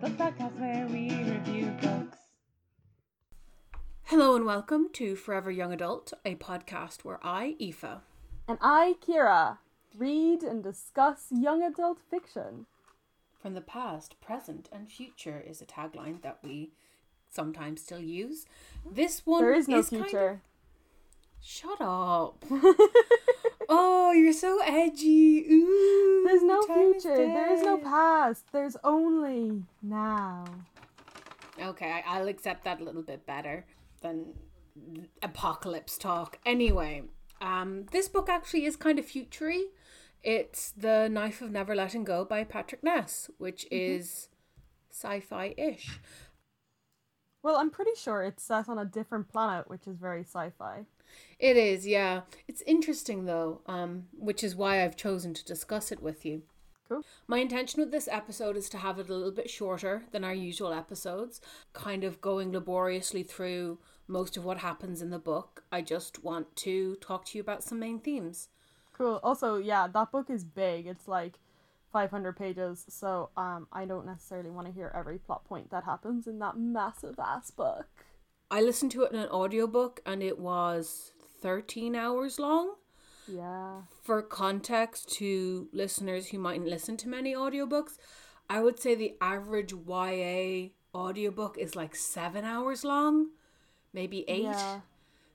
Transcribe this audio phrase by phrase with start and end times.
[0.00, 2.18] the podcast where we review books.
[4.04, 7.84] Hello and welcome to Forever Young Adult, a podcast where I, Aoife,
[8.46, 9.58] And I, Kira,
[9.96, 12.66] read and discuss young adult fiction.
[13.40, 16.72] from the past, present, and future is a tagline that we
[17.30, 18.46] sometimes still use.
[18.90, 20.38] This one There is no kind of-
[21.40, 22.44] Shut up.
[23.68, 25.44] oh, you're so edgy.
[25.50, 27.16] Ooh, There's no future.
[27.16, 28.44] There is no past.
[28.52, 30.44] There's only now.
[31.60, 33.66] Okay, I'll accept that a little bit better
[34.00, 34.34] than
[35.22, 36.38] apocalypse talk.
[36.46, 37.02] Anyway,
[37.40, 39.66] um, this book actually is kind of futury.
[40.22, 44.28] It's The Knife of Never Letting Go by Patrick Ness, which is
[44.90, 46.00] sci-fi ish.
[47.42, 50.86] Well, I'm pretty sure it's set on a different planet, which is very sci fi.
[51.38, 52.22] It is, yeah.
[52.46, 56.42] It's interesting though, um, which is why I've chosen to discuss it with you.
[56.88, 57.02] Cool.
[57.26, 60.32] My intention with this episode is to have it a little bit shorter than our
[60.32, 61.40] usual episodes,
[61.74, 65.64] kind of going laboriously through most of what happens in the book.
[65.70, 68.48] I just want to talk to you about some main themes.
[68.94, 69.20] Cool.
[69.22, 70.86] Also, yeah, that book is big.
[70.86, 71.38] It's like
[71.92, 76.26] 500 pages, so um, I don't necessarily want to hear every plot point that happens
[76.26, 77.86] in that massive ass book.
[78.50, 82.74] I listened to it in an audiobook and it was 13 hours long.
[83.26, 83.82] Yeah.
[84.02, 87.98] For context to listeners who mightn't listen to many audiobooks,
[88.48, 93.28] I would say the average YA audiobook is like seven hours long,
[93.92, 94.44] maybe eight.
[94.44, 94.80] Yeah.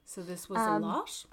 [0.06, 1.26] So this was Um, a lot.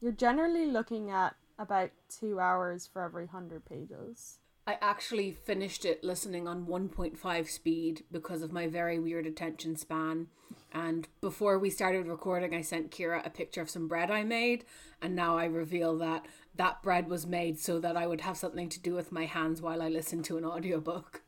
[0.00, 4.39] You're generally looking at about two hours for every 100 pages.
[4.70, 10.28] I actually finished it listening on 1.5 speed because of my very weird attention span.
[10.70, 14.64] And before we started recording, I sent Kira a picture of some bread I made.
[15.02, 18.68] And now I reveal that that bread was made so that I would have something
[18.68, 21.22] to do with my hands while I listened to an audiobook.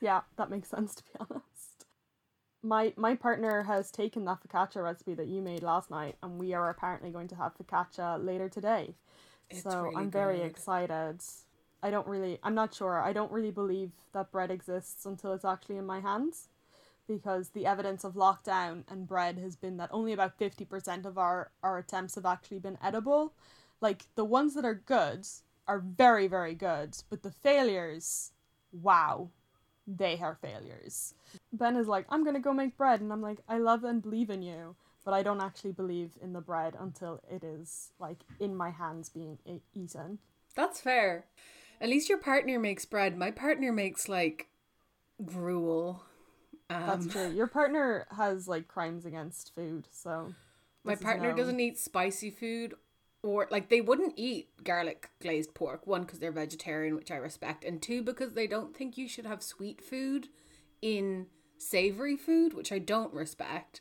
[0.00, 1.86] Yeah, that makes sense to be honest.
[2.60, 6.54] My my partner has taken that focaccia recipe that you made last night, and we
[6.54, 8.96] are apparently going to have focaccia later today.
[9.48, 10.46] It's so really I'm very good.
[10.46, 11.22] excited.
[11.82, 13.00] I don't really, I'm not sure.
[13.02, 16.48] I don't really believe that bread exists until it's actually in my hands,
[17.08, 21.18] because the evidence of lockdown and bread has been that only about fifty percent of
[21.18, 23.32] our our attempts have actually been edible.
[23.80, 25.26] Like the ones that are good
[25.66, 28.32] are very very good, but the failures,
[28.72, 29.30] wow,
[29.86, 31.14] they are failures.
[31.52, 34.30] Ben is like, I'm gonna go make bread, and I'm like, I love and believe
[34.30, 38.54] in you, but I don't actually believe in the bread until it is like in
[38.54, 39.38] my hands being
[39.74, 40.18] eaten.
[40.54, 41.24] That's fair.
[41.80, 43.16] At least your partner makes bread.
[43.16, 44.48] My partner makes like
[45.24, 46.02] gruel.
[46.68, 47.30] That's Um, true.
[47.30, 50.34] Your partner has like crimes against food, so
[50.84, 51.36] My partner known.
[51.36, 52.74] doesn't eat spicy food
[53.22, 55.86] or like they wouldn't eat garlic glazed pork.
[55.86, 59.26] One because they're vegetarian, which I respect, and two because they don't think you should
[59.26, 60.28] have sweet food
[60.80, 61.26] in
[61.58, 63.80] savory food, which I don't respect.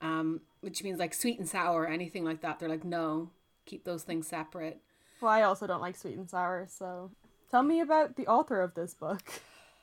[0.00, 2.58] Um, which means like sweet and sour or anything like that.
[2.58, 3.30] They're like, no,
[3.64, 4.80] keep those things separate.
[5.20, 7.10] Well, I also don't like sweet and sour, so
[7.54, 9.22] tell me about the author of this book.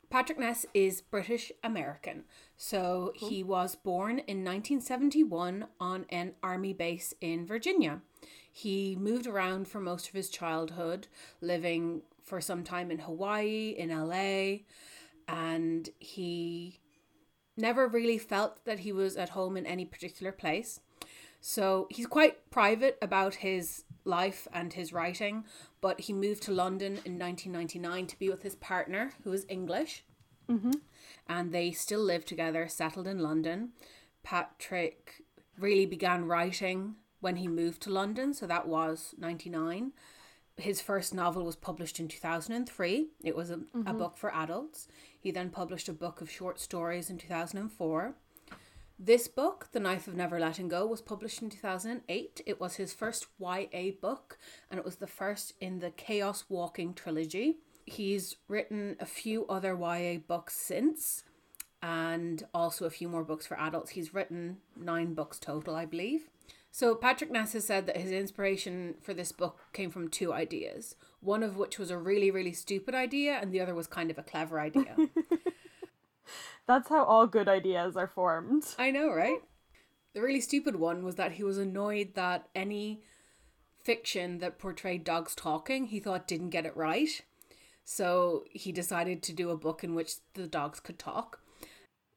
[0.10, 2.26] Patrick Ness is British American.
[2.58, 8.02] So he was born in 1971 on an army base in Virginia.
[8.52, 11.08] He moved around for most of his childhood,
[11.40, 14.66] living for some time in Hawaii, in LA,
[15.30, 16.82] and he
[17.56, 20.82] never really felt that he was at home in any particular place.
[21.40, 25.46] So he's quite private about his life and his writing,
[25.80, 30.04] but he moved to London in 1999 to be with his partner, who is English.
[30.50, 30.72] Mm-hmm.
[31.28, 33.70] And they still live together, settled in London.
[34.24, 35.24] Patrick
[35.58, 39.94] really began writing when he moved to London, so that was 99.
[40.58, 43.10] His first novel was published in 2003.
[43.24, 43.98] It was a, a mm-hmm.
[43.98, 44.88] book for adults.
[45.20, 48.16] He then published a book of short stories in 2004.
[49.04, 52.42] This book, The Knife of Never Letting Go, was published in 2008.
[52.46, 54.38] It was his first YA book
[54.70, 57.58] and it was the first in the Chaos Walking trilogy.
[57.84, 61.24] He's written a few other YA books since
[61.82, 63.90] and also a few more books for adults.
[63.90, 66.30] He's written nine books total, I believe.
[66.70, 70.96] So, Patrick Ness has said that his inspiration for this book came from two ideas,
[71.22, 74.20] one of which was a really, really stupid idea, and the other was kind of
[74.20, 74.96] a clever idea.
[76.68, 78.66] That's how all good ideas are formed.
[78.78, 79.42] I know, right?
[80.14, 83.02] The really stupid one was that he was annoyed that any
[83.84, 87.22] fiction that portrayed dogs talking, he thought didn't get it right.
[87.84, 91.42] So he decided to do a book in which the dogs could talk.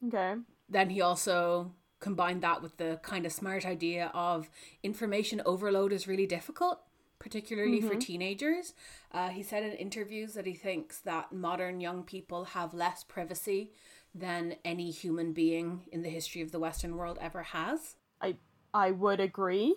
[0.06, 0.34] Okay.
[0.68, 4.50] Then he also combined that with the kind of smart idea of
[4.82, 6.80] information overload is really difficult,
[7.18, 8.74] particularly for teenagers.
[9.10, 13.70] Uh, he said in interviews that he thinks that modern young people have less privacy
[14.14, 17.96] than any human being in the history of the Western world ever has.
[18.20, 18.36] I
[18.72, 19.76] I would agree.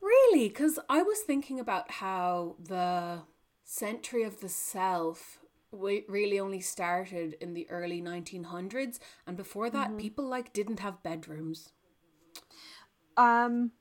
[0.00, 0.48] Really?
[0.48, 3.22] Because I was thinking about how the
[3.64, 5.38] century of the self
[5.70, 11.70] really only started in the early 1900s and before that people like didn't have bedrooms
[13.16, 13.72] Um,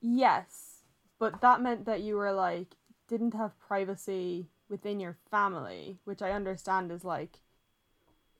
[0.00, 0.84] yes,
[1.18, 2.76] but that meant that you were like
[3.08, 7.40] didn't have privacy within your family, which I understand is like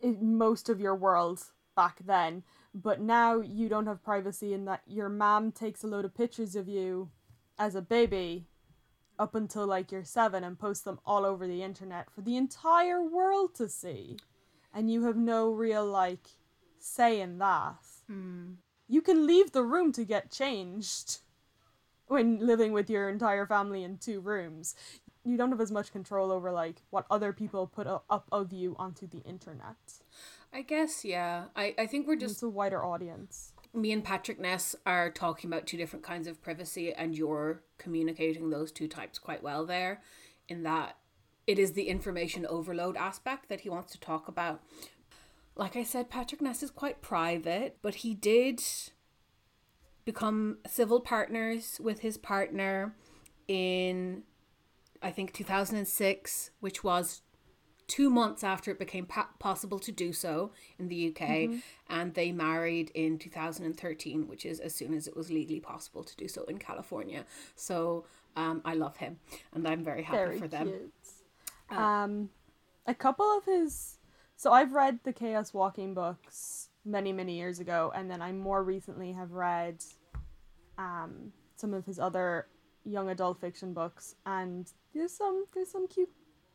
[0.02, 1.42] most of your world
[1.76, 2.42] back then.
[2.74, 6.54] But now you don't have privacy in that your mom takes a load of pictures
[6.54, 7.10] of you
[7.58, 8.46] as a baby
[9.18, 13.02] up until like you're seven and posts them all over the internet for the entire
[13.02, 14.16] world to see.
[14.72, 16.26] And you have no real like
[16.78, 17.76] say in that
[18.06, 18.52] hmm.
[18.88, 21.18] you can leave the room to get changed
[22.06, 24.74] when living with your entire family in two rooms.
[25.24, 28.74] You don't have as much control over like what other people put up of you
[28.78, 29.76] onto the internet.
[30.52, 33.52] i guess yeah i, I think we're just It's a wider audience.
[33.74, 38.50] me and Patrick Ness are talking about two different kinds of privacy, and you're communicating
[38.50, 40.02] those two types quite well there,
[40.48, 40.96] in that
[41.46, 44.62] it is the information overload aspect that he wants to talk about.
[45.56, 48.62] Like I said, Patrick Ness is quite private, but he did
[50.04, 52.94] become civil partners with his partner
[53.48, 54.22] in,
[55.02, 57.22] I think, 2006, which was
[57.90, 62.30] two months after it became pa- possible to do so in the UK, and they
[62.30, 66.44] married in 2013, which is as soon as it was legally possible to do so
[66.44, 67.24] in California.
[67.56, 68.04] So
[68.36, 69.18] um, I love him,
[69.52, 70.68] and I'm very happy Very for them.
[70.68, 70.92] cute.
[71.76, 72.30] Um,
[72.86, 73.98] a couple of his.
[74.36, 78.62] So I've read the Chaos Walking books many many years ago, and then I more
[78.62, 79.82] recently have read
[80.78, 82.46] um, some of his other
[82.84, 86.10] young adult fiction books, and there's some there's some cute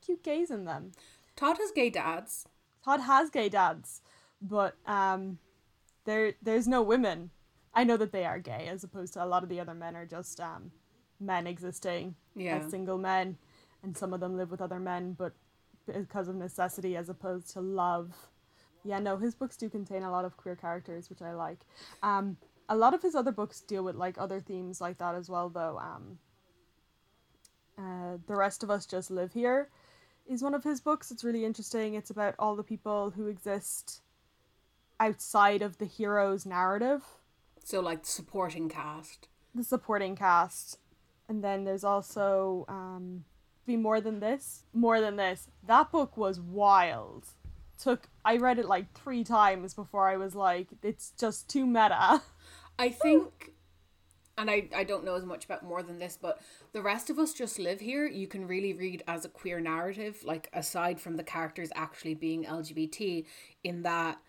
[0.05, 0.91] cute gays in them.
[1.35, 2.45] Todd has gay dads.
[2.83, 4.01] Todd has gay dads,
[4.41, 5.39] but um,
[6.05, 7.31] there there's no women.
[7.73, 9.95] I know that they are gay, as opposed to a lot of the other men
[9.95, 10.71] are just um,
[11.19, 12.57] men existing Yeah.
[12.57, 13.37] as single men,
[13.83, 15.33] and some of them live with other men, but
[15.85, 18.13] because of necessity as opposed to love.
[18.83, 21.59] Yeah, no, his books do contain a lot of queer characters, which I like.
[22.03, 22.37] Um,
[22.69, 25.49] a lot of his other books deal with like other themes like that as well,
[25.49, 25.77] though.
[25.79, 26.19] Um,
[27.77, 29.69] uh, the rest of us just live here
[30.27, 31.11] is one of his books.
[31.11, 31.93] It's really interesting.
[31.93, 34.01] It's about all the people who exist
[34.99, 37.03] outside of the hero's narrative,
[37.63, 39.27] So, like, the supporting cast.
[39.53, 40.79] the supporting cast.
[41.27, 43.23] And then there's also um,
[43.65, 44.63] Be More Than This.
[44.73, 45.47] More Than This.
[45.65, 47.25] That book was wild.
[47.77, 52.21] Took I read it like three times before I was like, it's just too meta.
[52.79, 53.51] I think,
[54.37, 56.41] and I, I don't know as much about more than this, but
[56.73, 58.05] the rest of us just live here.
[58.05, 62.43] You can really read as a queer narrative, like aside from the characters actually being
[62.43, 63.25] LGBT,
[63.63, 64.19] in that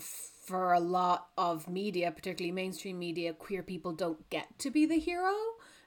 [0.00, 4.98] for a lot of media, particularly mainstream media, queer people don't get to be the
[4.98, 5.34] hero.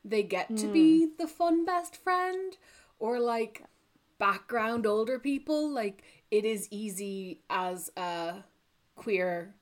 [0.03, 1.11] They get to be hmm.
[1.17, 2.57] the fun best friend
[2.99, 3.63] or like
[4.19, 5.69] background older people.
[5.69, 8.43] Like it is easy as a
[8.95, 9.55] queer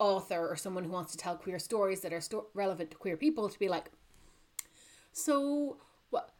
[0.00, 3.16] author or someone who wants to tell queer stories that are sto- relevant to queer
[3.16, 3.92] people to be like,
[5.12, 5.76] so
[6.10, 6.30] what?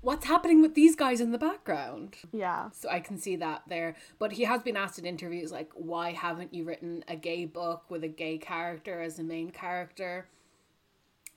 [0.00, 2.16] What's happening with these guys in the background?
[2.32, 2.70] Yeah.
[2.72, 3.94] So I can see that there.
[4.18, 7.84] But he has been asked in interviews like, why haven't you written a gay book
[7.88, 10.28] with a gay character as the main character?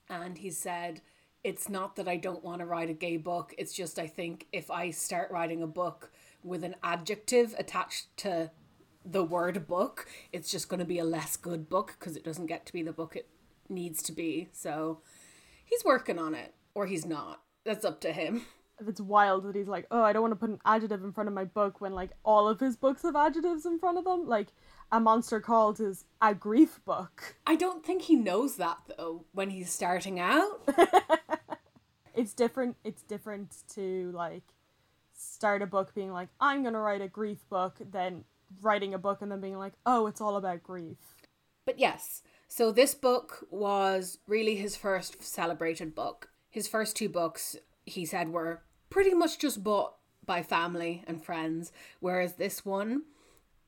[0.09, 1.01] And he said,
[1.43, 3.53] it's not that I don't want to write a gay book.
[3.55, 6.11] It's just I think if I start writing a book
[6.43, 8.49] with an adjective attached to
[9.05, 12.47] the word book, it's just going to be a less good book because it doesn't
[12.47, 13.29] get to be the book it
[13.69, 14.49] needs to be.
[14.51, 15.01] So
[15.63, 17.41] he's working on it, or he's not.
[17.63, 18.45] That's up to him.
[18.79, 21.13] If it's wild that he's like, oh, I don't want to put an adjective in
[21.13, 24.03] front of my book when like all of his books have adjectives in front of
[24.03, 24.27] them.
[24.27, 24.49] Like
[24.91, 27.37] a monster called is a grief book.
[27.47, 30.67] I don't think he knows that though when he's starting out.
[32.15, 34.43] it's different it's different to like
[35.13, 38.23] start a book being like i'm gonna write a grief book than
[38.61, 40.97] writing a book and then being like oh it's all about grief
[41.65, 46.29] But yes, so this book was really his first celebrated book.
[46.49, 49.95] His first two books, he said, were pretty much just bought
[50.25, 53.03] by family and friends, whereas this one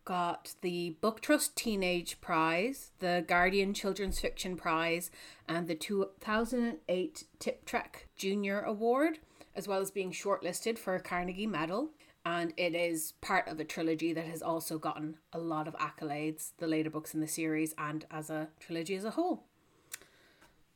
[0.05, 5.11] got the Book Trust Teenage Prize, the Guardian Children's Fiction Prize,
[5.49, 9.19] and the 2008 Tiptree Junior Award,
[9.53, 11.89] as well as being shortlisted for a Carnegie Medal.
[12.27, 16.51] And it is part of a trilogy that has also gotten a lot of accolades,
[16.57, 19.45] the later books in the series, and as a trilogy as a whole.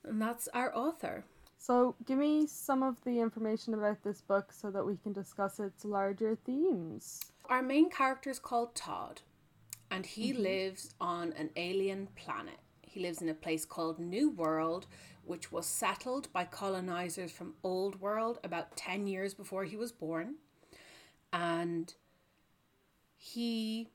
[0.05, 1.25] And that's our author.
[1.57, 5.59] so give me some of the information about this book so that we can discuss
[5.59, 9.19] its larger themes Our main character is called Todd,
[9.89, 10.43] and he mm-hmm.
[10.43, 12.59] lives on an alien planet.
[12.81, 14.87] He lives in a place called New World,
[15.25, 20.35] which was settled by colonizers from Old World about 10 years before he was born.
[21.33, 21.93] And
[23.15, 23.87] he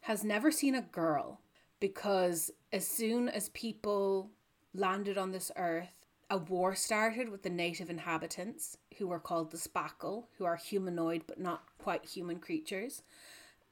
[0.00, 1.40] has never seen a girl
[1.80, 4.30] because as soon as people
[4.74, 9.56] landed on this earth, a war started with the native inhabitants who were called the
[9.56, 13.02] Spackle, who are humanoid but not quite human creatures.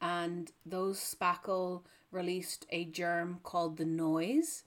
[0.00, 4.64] And those Spackle released a germ called the Noise,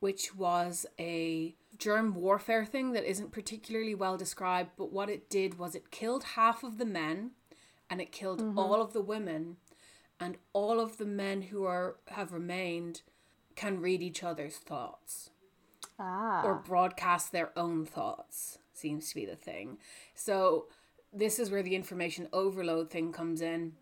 [0.00, 5.58] which was a germ warfare thing that isn't particularly well described, but what it did
[5.58, 7.32] was it killed half of the men
[7.90, 9.56] and it killed all of the women
[10.20, 13.02] and all of the men who are have remained
[13.56, 15.30] can read each other's thoughts.
[15.98, 16.42] Ah.
[16.42, 19.78] or broadcast their own thoughts seems to be the thing.
[20.14, 20.66] So
[21.12, 23.74] this is where the information overload thing comes in.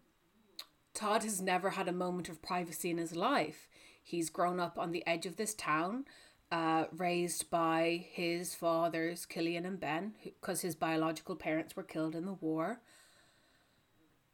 [0.92, 3.68] Todd has never had a moment of privacy in his life.
[4.02, 6.04] He's grown up on the edge of this town
[6.52, 12.24] uh, raised by his fathers killian and ben because his biological parents were killed in
[12.26, 12.80] the war.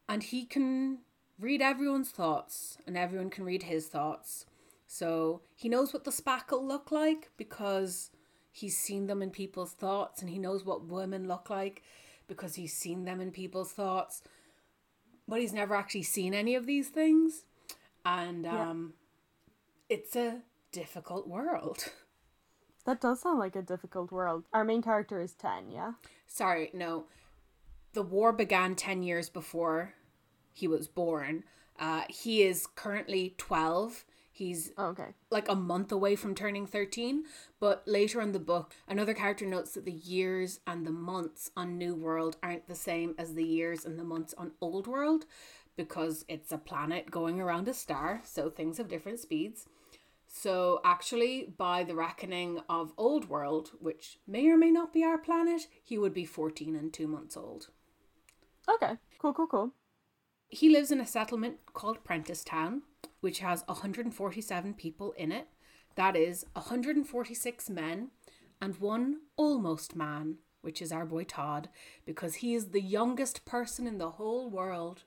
[0.08, 0.98] And he can
[1.38, 4.46] read everyone's thoughts and everyone can read his thoughts.
[4.86, 8.10] So he knows what the spackle look like because
[8.52, 11.82] he's seen them in people's thoughts and he knows what women look like
[12.28, 14.22] because he's seen them in people's thoughts.
[15.28, 17.44] But he's never actually seen any of these things.
[18.04, 18.70] And Yeah.
[18.70, 18.94] um
[19.88, 20.42] it's a
[20.72, 21.90] difficult world
[22.86, 24.44] That does sound like a difficult world.
[24.52, 25.92] Our main character is 10, yeah?
[26.28, 27.04] sorry no
[27.92, 29.94] the war began 10 years before
[30.52, 31.44] he was born
[31.78, 35.14] uh he is currently 12 he's Oh, okay.
[35.30, 37.24] like a month away from turning 13
[37.60, 41.78] but later in the book another character notes that the years and the months on
[41.78, 45.26] new world aren't the same as the years and the months on old world
[45.76, 49.66] because it's a planet going around a star so things have different speeds
[50.42, 55.18] so actually by the reckoning of old world which may or may not be our
[55.18, 57.68] planet he would be 14 and 2 months old
[58.68, 58.94] Okay.
[59.20, 59.70] Cool, cool, cool.
[60.48, 62.82] he lives in a settlement called Prentice Town,
[63.20, 65.46] which has 147 people in it.
[65.94, 68.10] That is 146 men
[68.60, 71.68] and one almost man, which is our boy Todd,
[72.04, 75.04] because he is the youngest person in the whole world.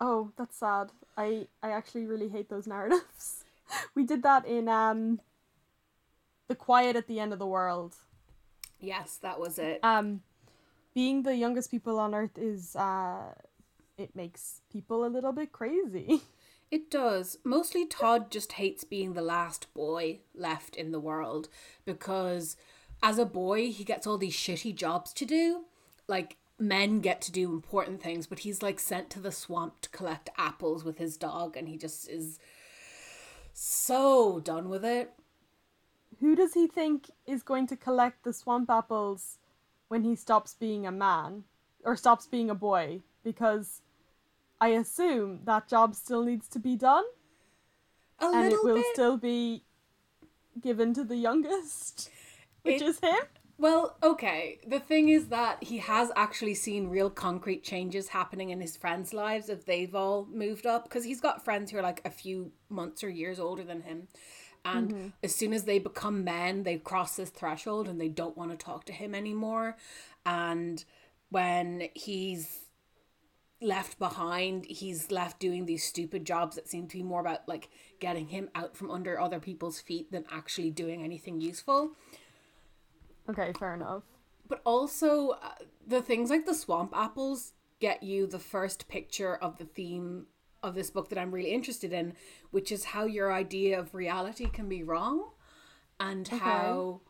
[0.00, 0.92] Oh, that's sad.
[1.16, 3.44] I I actually really hate those narratives.
[3.94, 5.20] we did that in um
[6.48, 7.96] The Quiet at the End of the World.
[8.78, 9.80] Yes, that was it.
[9.82, 10.22] Um
[10.94, 13.34] being the youngest people on earth is uh
[13.96, 16.22] it makes people a little bit crazy.
[16.70, 17.36] It does.
[17.42, 21.48] Mostly Todd just hates being the last boy left in the world
[21.84, 22.56] because
[23.02, 25.64] as a boy, he gets all these shitty jobs to do.
[26.06, 29.88] Like men get to do important things, but he's like sent to the swamp to
[29.90, 32.38] collect apples with his dog and he just is
[33.52, 35.12] so done with it.
[36.20, 39.38] Who does he think is going to collect the swamp apples
[39.88, 41.44] when he stops being a man
[41.84, 43.00] or stops being a boy?
[43.24, 43.80] Because
[44.60, 47.04] I assume that job still needs to be done
[48.20, 48.86] A and it will bit.
[48.92, 49.62] still be
[50.60, 52.10] given to the youngest,
[52.62, 53.22] which It- is him.
[53.60, 54.58] Well, okay.
[54.66, 59.12] The thing is that he has actually seen real concrete changes happening in his friends'
[59.12, 62.52] lives if they've all moved up because he's got friends who are like a few
[62.70, 64.08] months or years older than him.
[64.64, 65.08] And mm-hmm.
[65.22, 68.56] as soon as they become men, they cross this threshold and they don't want to
[68.56, 69.76] talk to him anymore.
[70.24, 70.82] And
[71.28, 72.60] when he's
[73.60, 77.68] left behind, he's left doing these stupid jobs that seem to be more about like
[78.00, 81.90] getting him out from under other people's feet than actually doing anything useful.
[83.30, 84.02] Okay, fair enough.
[84.48, 85.54] But also, uh,
[85.86, 90.26] the things like the swamp apples get you the first picture of the theme
[90.62, 92.14] of this book that I'm really interested in,
[92.50, 95.30] which is how your idea of reality can be wrong
[95.98, 97.00] and how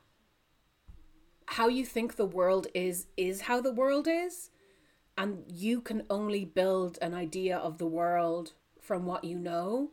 [1.46, 4.50] how you think the world is is how the world is.
[5.18, 9.90] And you can only build an idea of the world from what you know.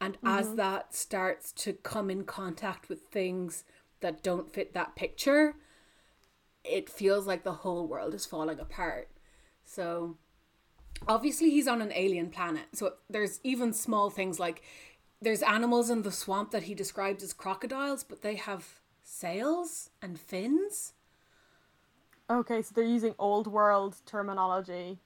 [0.00, 3.64] And as that starts to come in contact with things
[4.00, 5.54] that don't fit that picture
[6.64, 9.08] it feels like the whole world is falling apart.
[9.64, 10.16] So
[11.06, 12.64] obviously he's on an alien planet.
[12.72, 14.62] So there's even small things like
[15.20, 20.18] there's animals in the swamp that he describes as crocodiles but they have sails and
[20.18, 20.94] fins.
[22.30, 24.98] Okay, so they're using old world terminology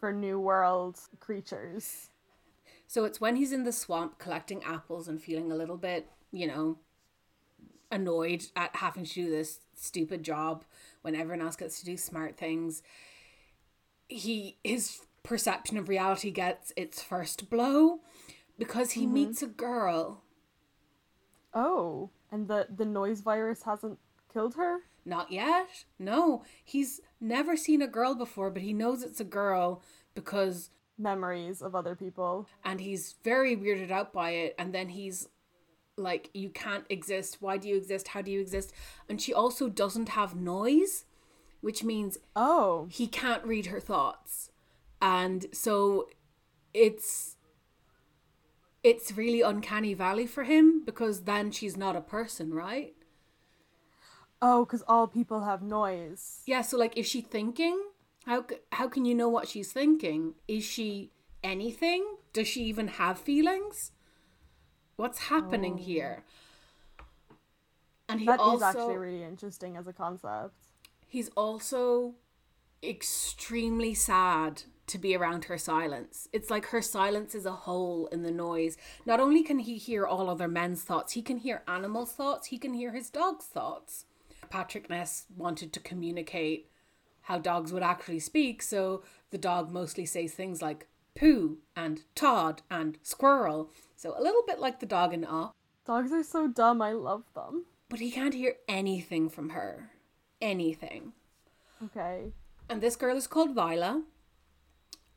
[0.00, 2.10] for new world creatures.
[2.88, 6.46] So it's when he's in the swamp collecting apples and feeling a little bit, you
[6.48, 6.78] know,
[7.90, 10.64] annoyed at having to do this stupid job
[11.02, 12.82] when everyone else gets to do smart things.
[14.08, 18.00] He his perception of reality gets its first blow
[18.58, 19.14] because he mm-hmm.
[19.14, 20.22] meets a girl.
[21.54, 23.98] Oh, and the the noise virus hasn't
[24.32, 24.80] killed her?
[25.04, 25.84] Not yet.
[25.98, 29.82] No, he's never seen a girl before, but he knows it's a girl
[30.14, 32.48] because Memories of other people.
[32.64, 35.28] and he's very weirded out by it and then he's
[35.96, 37.38] like you can't exist.
[37.40, 38.08] Why do you exist?
[38.08, 38.72] How do you exist?
[39.08, 41.04] And she also doesn't have noise
[41.60, 44.50] which means Oh, he can't read her thoughts.
[45.00, 46.08] And so
[46.72, 47.36] it's
[48.84, 52.94] it's really uncanny valley for him because then she's not a person right?
[54.40, 56.42] Oh, because all people have noise.
[56.46, 57.80] yeah so like is she thinking?
[58.26, 60.34] How how can you know what she's thinking?
[60.46, 61.10] Is she
[61.42, 62.06] anything?
[62.32, 63.92] Does she even have feelings
[64.96, 65.82] what's happening oh.
[65.82, 66.24] here
[68.08, 70.54] and he That is also actually really interesting as a concept.
[71.06, 72.14] he's also
[72.82, 76.28] extremely sad to be around her silence.
[76.32, 78.76] It's like her silence is a hole in the noise.
[79.04, 82.58] Not only can he hear all other men's thoughts, he can hear animals' thoughts, he
[82.58, 84.04] can hear his dog's thoughts.
[84.48, 86.70] Patrick Ness wanted to communicate
[87.22, 90.86] how dogs would actually speak, so the dog mostly says things like
[91.18, 93.72] poo and Todd and squirrel.
[93.96, 95.54] So a little bit like the dog in Up,
[95.86, 96.82] Dogs are so dumb.
[96.82, 97.64] I love them.
[97.88, 99.90] but he can't hear anything from her.
[100.40, 101.12] Anything.
[101.84, 102.32] Okay.
[102.68, 104.02] And this girl is called Viola.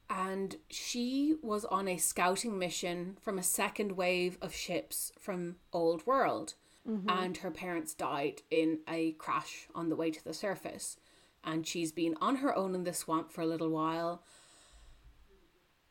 [0.09, 6.05] And she was on a scouting mission from a second wave of ships from Old
[6.07, 6.53] World.
[6.87, 7.09] Mm-hmm.
[7.09, 10.97] And her parents died in a crash on the way to the surface.
[11.43, 14.23] And she's been on her own in the swamp for a little while.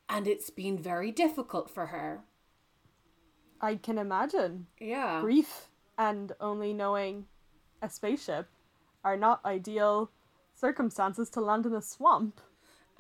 [0.09, 2.23] And it's been very difficult for her.
[3.61, 4.67] I can imagine.
[4.79, 5.21] Yeah.
[5.21, 7.27] Grief and only knowing
[7.83, 8.49] a spaceship
[9.05, 10.11] are not ideal
[10.55, 12.41] circumstances to land in a swamp.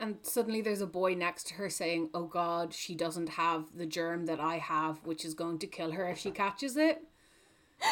[0.01, 3.87] And suddenly there's a boy next to her saying, Oh God, she doesn't have the
[3.87, 7.03] germ that I have, which is going to kill her if she catches it.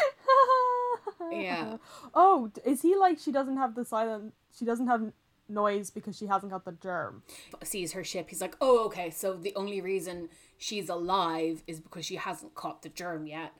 [1.31, 1.79] Yeah.
[2.15, 4.35] Oh, is he like she doesn't have the silent?
[4.57, 5.13] She doesn't have
[5.49, 7.23] noise because she hasn't got the germ.
[7.63, 9.11] sees her ship, he's like, "Oh, okay.
[9.11, 13.53] So the only reason she's alive is because she hasn't caught the germ yet,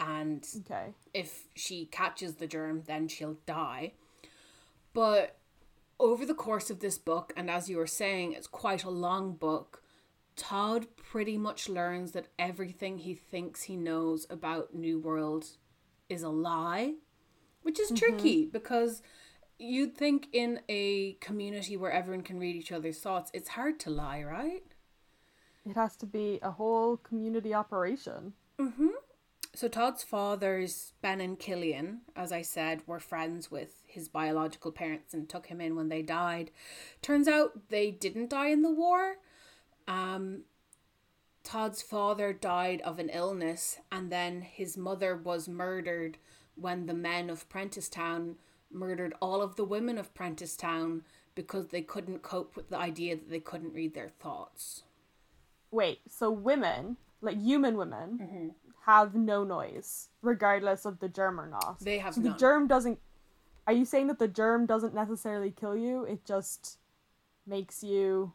[0.00, 0.94] and Okay.
[1.12, 3.92] if she catches the germ, then she'll die."
[4.92, 5.38] But
[6.00, 9.32] over the course of this book, and as you were saying, it's quite a long
[9.32, 9.82] book.
[10.36, 15.46] Todd pretty much learns that everything he thinks he knows about New World
[16.08, 16.94] is a lie,
[17.62, 17.96] which is mm-hmm.
[17.96, 19.02] tricky because
[19.58, 23.90] you'd think in a community where everyone can read each other's thoughts, it's hard to
[23.90, 24.62] lie, right?
[25.68, 28.32] It has to be a whole community operation.
[28.58, 28.88] Mm-hmm.
[29.54, 35.14] So Todd's fathers, Ben and Killian, as I said, were friends with his biological parents
[35.14, 36.50] and took him in when they died.
[37.02, 39.16] Turns out they didn't die in the war.
[39.86, 40.42] Um,
[41.42, 46.18] Todd's father died of an illness, and then his mother was murdered
[46.54, 48.34] when the men of Prenticetown
[48.70, 51.02] murdered all of the women of Prenticetown
[51.34, 54.82] because they couldn't cope with the idea that they couldn't read their thoughts.
[55.70, 58.48] Wait, so women, like human women, Mm-hmm.
[58.86, 61.80] have no noise, regardless of the germ or not.
[61.80, 62.98] They have so the germ doesn't.
[63.66, 66.04] Are you saying that the germ doesn't necessarily kill you?
[66.04, 66.78] It just
[67.46, 68.32] makes you.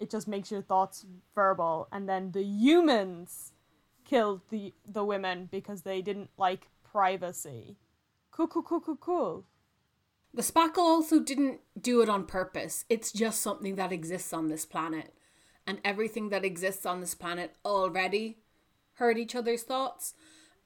[0.00, 3.52] It just makes your thoughts verbal, and then the humans
[4.04, 7.76] killed the the women because they didn't like privacy.
[8.32, 9.44] Cool, cool, cool, cool, cool.
[10.34, 12.84] The spackle also didn't do it on purpose.
[12.88, 15.14] It's just something that exists on this planet.
[15.66, 18.38] And everything that exists on this planet already
[18.94, 20.14] heard each other's thoughts.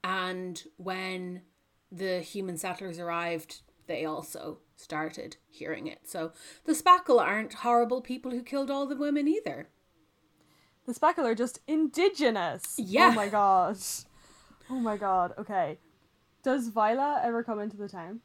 [0.03, 1.41] And when
[1.91, 6.01] the human settlers arrived, they also started hearing it.
[6.03, 6.33] So
[6.65, 9.69] the spackle aren't horrible people who killed all the women either.
[10.85, 12.75] The Spackle are just indigenous.
[12.79, 13.09] Yeah.
[13.11, 14.05] Oh my gosh.
[14.71, 15.33] Oh my god.
[15.37, 15.77] Okay.
[16.41, 18.21] Does Viola ever come into the town?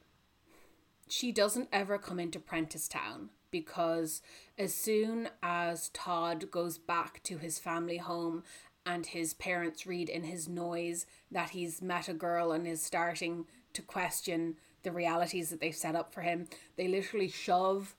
[1.08, 4.21] she doesn't ever come into Prentice Town because
[4.59, 8.43] as soon as Todd goes back to his family home
[8.85, 13.47] and his parents read in his noise that he's met a girl and is starting
[13.73, 17.95] to question the realities that they've set up for him, they literally shove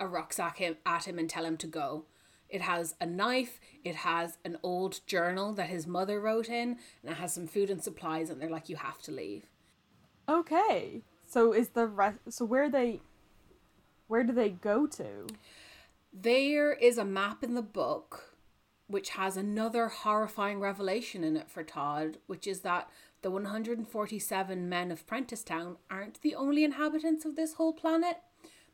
[0.00, 2.06] a rucksack him at him and tell him to go.
[2.48, 7.12] It has a knife, it has an old journal that his mother wrote in, and
[7.12, 9.50] it has some food and supplies, and they're like, You have to leave.
[10.26, 11.02] Okay.
[11.26, 13.02] So is the rest so where they
[14.14, 15.26] where do they go to?
[16.12, 18.36] There is a map in the book
[18.86, 22.88] which has another horrifying revelation in it for Todd, which is that
[23.22, 28.18] the 147 men of Prenticetown aren't the only inhabitants of this whole planet.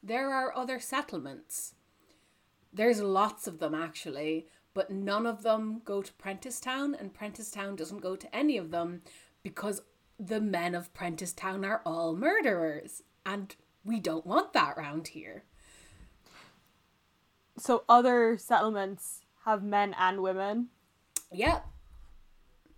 [0.02, 1.72] There are other settlements.
[2.70, 7.50] There's lots of them actually, but none of them go to Prentice Town, and Prentice
[7.50, 9.00] Town doesn't go to any of them
[9.42, 9.80] because
[10.18, 15.44] the men of Prentice Town are all murderers, and we don't want that round here.
[17.58, 20.68] So other settlements have men and women,
[21.32, 21.66] Yep.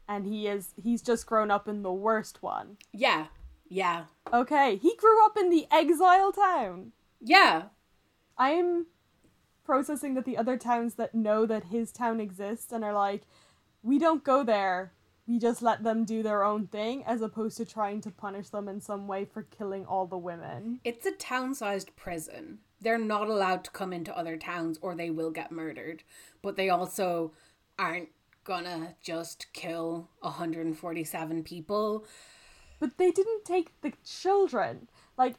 [0.08, 2.76] and he is he's just grown up in the worst one.
[2.92, 3.26] Yeah.
[3.68, 4.04] Yeah.
[4.32, 6.92] Okay, he grew up in the exile town.
[7.20, 7.64] Yeah.
[8.36, 8.86] I'm
[9.64, 13.22] processing that the other towns that know that his town exists and are like,
[13.82, 14.92] we don't go there.
[15.26, 18.68] We just let them do their own thing, as opposed to trying to punish them
[18.68, 20.80] in some way for killing all the women.
[20.84, 22.58] It's a town sized prison.
[22.80, 26.02] They're not allowed to come into other towns or they will get murdered.
[26.42, 27.32] But they also
[27.78, 28.08] aren't
[28.44, 32.04] gonna just kill 147 people.
[32.80, 34.88] But they didn't take the children.
[35.16, 35.36] Like,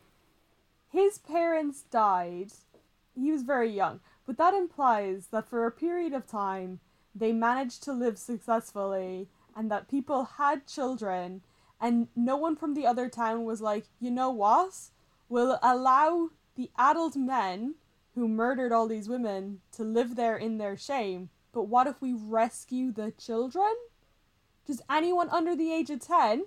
[0.87, 2.53] his parents died.
[3.15, 3.99] He was very young.
[4.25, 6.79] But that implies that for a period of time,
[7.13, 11.41] they managed to live successfully and that people had children.
[11.79, 14.73] And no one from the other town was like, you know what?
[15.29, 17.75] We'll allow the adult men
[18.15, 21.29] who murdered all these women to live there in their shame.
[21.51, 23.73] But what if we rescue the children?
[24.65, 26.45] Just anyone under the age of 10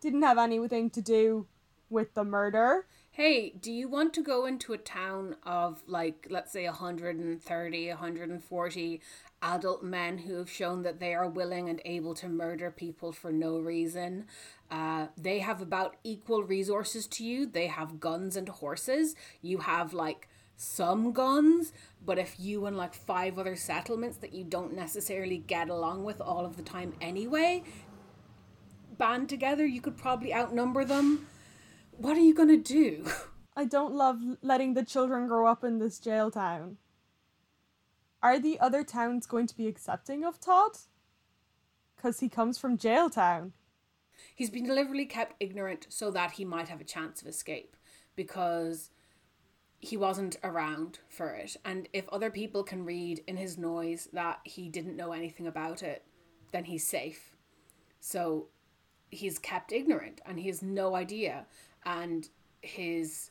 [0.00, 1.46] didn't have anything to do
[1.90, 2.86] with the murder.
[3.22, 9.00] Hey, do you want to go into a town of like, let's say 130, 140
[9.42, 13.30] adult men who have shown that they are willing and able to murder people for
[13.30, 14.24] no reason?
[14.70, 17.44] Uh, they have about equal resources to you.
[17.44, 19.14] They have guns and horses.
[19.42, 24.44] You have like some guns, but if you and like five other settlements that you
[24.44, 27.64] don't necessarily get along with all of the time anyway
[28.96, 31.26] band together, you could probably outnumber them.
[32.00, 33.04] What are you gonna do?
[33.56, 36.78] I don't love letting the children grow up in this jail town.
[38.22, 40.78] Are the other towns going to be accepting of Todd?
[41.94, 43.52] Because he comes from jail town.
[44.34, 47.76] He's been deliberately kept ignorant so that he might have a chance of escape
[48.16, 48.88] because
[49.78, 51.54] he wasn't around for it.
[51.66, 55.82] And if other people can read in his noise that he didn't know anything about
[55.82, 56.06] it,
[56.50, 57.36] then he's safe.
[58.00, 58.48] So
[59.10, 61.44] he's kept ignorant and he has no idea.
[61.84, 62.28] And
[62.62, 63.30] his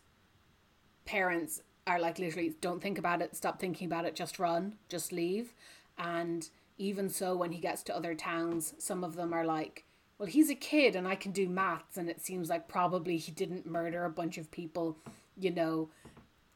[1.06, 5.12] parents are like literally don't think about it, stop thinking about it, just run, just
[5.12, 5.54] leave.
[5.98, 9.86] And even so, when he gets to other towns, some of them are like,
[10.18, 11.98] well, he's a kid and I can do maths.
[11.98, 14.98] And it seems like probably he didn't murder a bunch of people,
[15.38, 15.90] you know,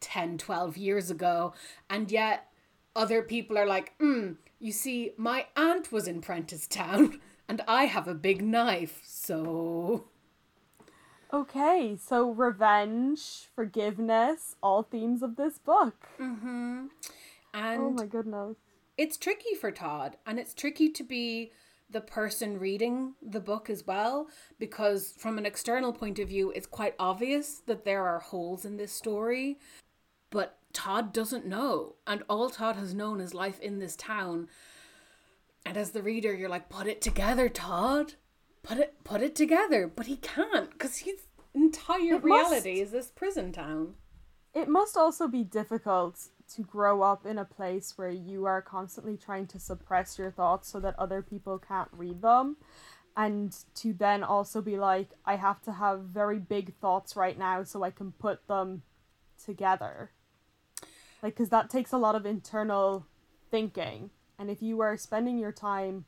[0.02, 1.54] 10, 12 years ago.
[1.90, 2.48] And yet
[2.96, 7.86] other people are like, mm, you see, my aunt was in Prentice Town and I
[7.86, 9.02] have a big knife.
[9.06, 10.06] So.
[11.34, 16.10] Okay, so revenge, forgiveness, all themes of this book.
[16.20, 16.86] Mm-hmm.
[17.56, 18.56] Oh and Oh my goodness.
[18.98, 21.52] it's tricky for Todd, and it's tricky to be
[21.90, 24.28] the person reading the book as well,
[24.60, 28.78] because from an external point of view, it's quite obvious that there are holes in
[28.78, 29.58] this story,
[30.30, 34.50] but Todd doesn't know, and all Todd has known is life in this town.
[35.66, 38.14] And as the reader, you're like, put it together, Todd.
[38.64, 41.24] Put it, put it together, but he can't because his
[41.54, 43.96] entire It must- reality is this prison town.
[44.54, 49.18] It must also be difficult to grow up in a place where you are constantly
[49.18, 52.58] trying to suppress your thoughts so that other people can't read them.
[53.18, 57.64] And to then also be like, I have to have very big thoughts right now
[57.64, 58.84] so I can put them
[59.44, 60.12] together.
[61.22, 63.08] Like, because that takes a lot of internal
[63.50, 64.12] thinking.
[64.38, 66.06] And if you are spending your time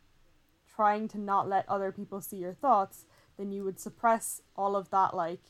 [0.76, 3.06] trying to not let other people see your thoughts,
[3.38, 5.42] then you would suppress all of that, like,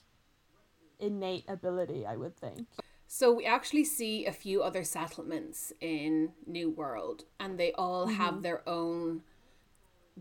[0.99, 2.67] innate ability, I would think.
[3.07, 8.35] So we actually see a few other settlements in New World, and they all have
[8.35, 8.41] mm-hmm.
[8.41, 9.21] their own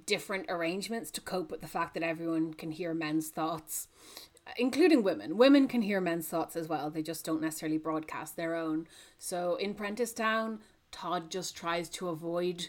[0.07, 3.89] different arrangements to cope with the fact that everyone can hear men's thoughts,
[4.59, 5.37] including women.
[5.37, 6.91] Women can hear men's thoughts as well.
[6.91, 8.87] They just don't necessarily broadcast their own.
[9.19, 12.69] So in Prentice Town, Todd just tries to avoid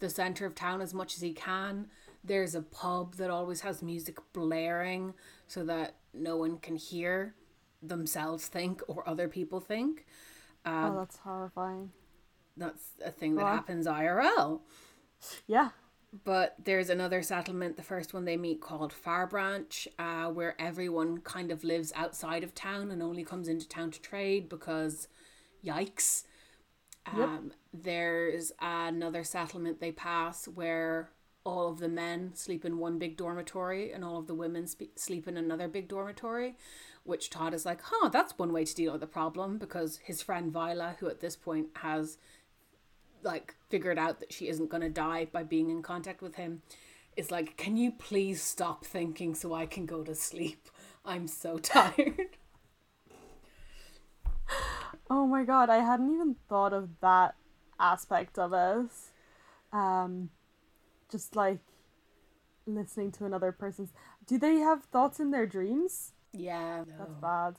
[0.00, 1.86] the center of town as much as he can.
[2.24, 5.14] There's a pub that always has music blaring
[5.46, 7.34] so that no one can hear
[7.82, 10.06] themselves think or other people think.
[10.66, 11.92] oh, that's horrifying.
[12.56, 14.60] That's a thing that happens IRL.
[15.46, 15.70] Yeah.
[16.24, 21.18] But there's another settlement, the first one they meet called Far Branch, uh, where everyone
[21.18, 25.08] kind of lives outside of town and only comes into town to trade because
[25.64, 26.24] yikes.
[27.06, 31.10] Um, There's another settlement they pass where
[31.44, 34.96] all of the men sleep in one big dormitory and all of the women spe-
[34.96, 36.56] sleep in another big dormitory,
[37.04, 40.20] which Todd is like, huh, that's one way to deal with the problem because his
[40.20, 42.18] friend Viola, who at this point has
[43.22, 46.62] like figured out that she isn't going to die by being in contact with him
[47.16, 50.68] is like can you please stop thinking so i can go to sleep?
[51.04, 52.36] I'm so tired
[55.10, 57.34] Oh my god, I hadn't even thought of that
[57.78, 59.10] aspect of us.
[59.72, 60.30] Um,
[61.10, 61.58] just like
[62.66, 63.92] listening to another person's.
[64.26, 66.12] Do they have thoughts in their dreams?
[66.32, 67.56] yeah That's bad.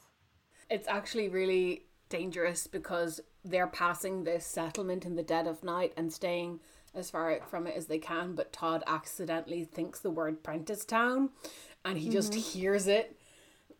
[0.70, 6.14] it's actually really dangerous because they're passing this settlement in the dead of night and
[6.14, 6.62] staying
[6.96, 11.32] as far from it as they can but todd accidentally thinks the word prentice town
[11.84, 13.18] and he just hears it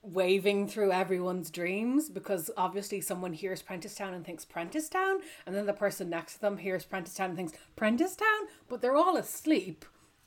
[0.04, 5.56] waving through everyone's dreams because obviously someone hears Prentice Town and thinks Prentice Town, and
[5.56, 8.96] then the person next to them hears Prentice Town and thinks Prentice Town, but they're
[8.96, 9.86] all asleep.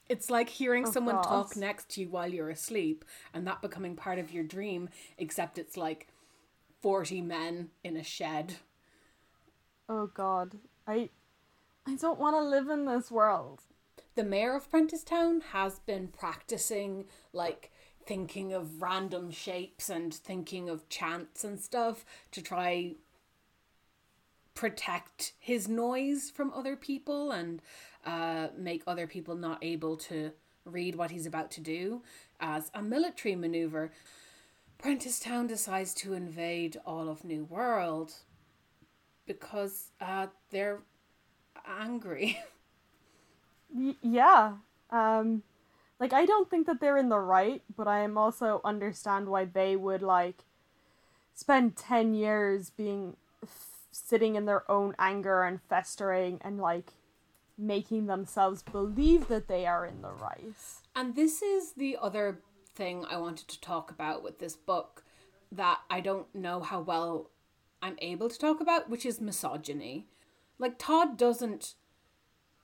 [0.08, 1.24] It's like hearing oh, someone God.
[1.24, 5.58] talk next to you while you're asleep and that becoming part of your dream, except
[5.58, 6.08] it's like
[6.80, 8.56] 40 men in a shed.
[9.88, 11.08] Oh god, I,
[11.86, 13.62] I don't want to live in this world.
[14.14, 17.72] The mayor of Prentice Town has been practicing like
[18.06, 22.94] thinking of random shapes and thinking of chants and stuff to try
[24.54, 27.60] protect his noise from other people and
[28.06, 30.30] uh, make other people not able to
[30.64, 32.02] read what he's about to do
[32.40, 33.90] as a military maneuver.
[34.78, 38.12] Prentice Town decides to invade all of New World
[39.26, 40.80] because uh, they're
[41.66, 42.38] angry.
[44.02, 44.52] Yeah.
[44.90, 45.42] Um,
[46.00, 49.44] like I don't think that they're in the right, but I am also understand why
[49.44, 50.44] they would like
[51.34, 56.92] spend ten years being f- sitting in their own anger and festering and like
[57.56, 60.54] making themselves believe that they are in the right.
[60.96, 62.40] And this is the other
[62.74, 65.04] thing I wanted to talk about with this book
[65.52, 67.30] that I don't know how well
[67.80, 70.06] I'm able to talk about, which is misogyny.
[70.58, 71.74] Like, Todd doesn't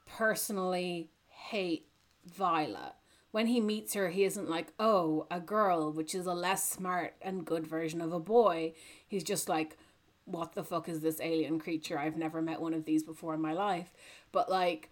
[0.07, 1.87] personally hate
[2.25, 2.95] Violet.
[3.33, 7.15] When he meets her, he isn't like, oh, a girl, which is a less smart
[7.23, 8.73] and good version of a boy.
[9.07, 9.77] He's just like,
[10.25, 11.99] what the fuck is this alien creature?
[11.99, 13.93] I've never met one of these before in my life.
[14.33, 14.91] But, like,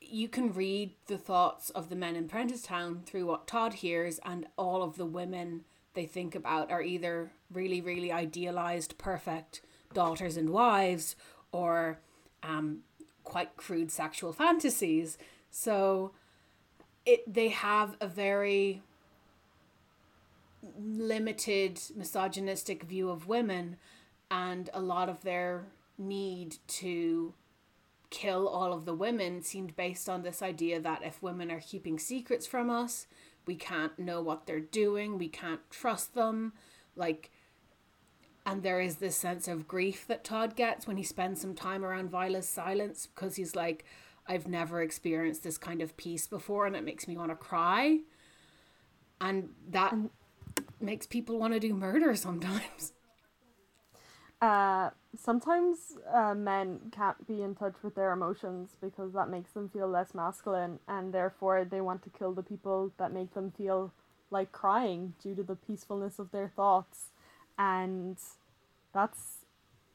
[0.00, 4.20] you can read the thoughts of the men in Prentice Town through what Todd hears,
[4.24, 9.60] and all of the women they think about are either really, really idealized, perfect
[9.92, 11.16] daughters and wives,
[11.50, 11.98] or
[12.42, 12.80] um,
[13.24, 15.18] quite crude sexual fantasies.
[15.50, 16.12] So
[17.06, 18.82] it they have a very
[20.78, 23.76] limited misogynistic view of women
[24.30, 25.66] and a lot of their
[25.96, 27.32] need to
[28.10, 31.98] kill all of the women seemed based on this idea that if women are keeping
[31.98, 33.06] secrets from us,
[33.46, 36.52] we can't know what they're doing, we can't trust them.
[36.94, 37.30] Like,
[38.44, 41.84] and there is this sense of grief that Todd gets when he spends some time
[41.84, 43.84] around Viola's silence because he's like,
[44.28, 48.00] I've never experienced this kind of peace before and it makes me want to cry.
[49.20, 49.94] And that
[50.80, 52.92] makes people want to do murder sometimes.
[54.40, 59.68] Uh, sometimes uh, men can't be in touch with their emotions because that makes them
[59.70, 63.92] feel less masculine, and therefore they want to kill the people that make them feel
[64.30, 67.06] like crying due to the peacefulness of their thoughts,
[67.58, 68.18] and
[68.92, 69.46] that's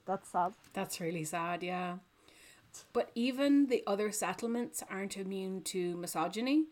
[0.07, 0.53] that's sad.
[0.73, 1.97] That's really sad, yeah.
[2.93, 6.65] But even the other settlements aren't immune to misogyny.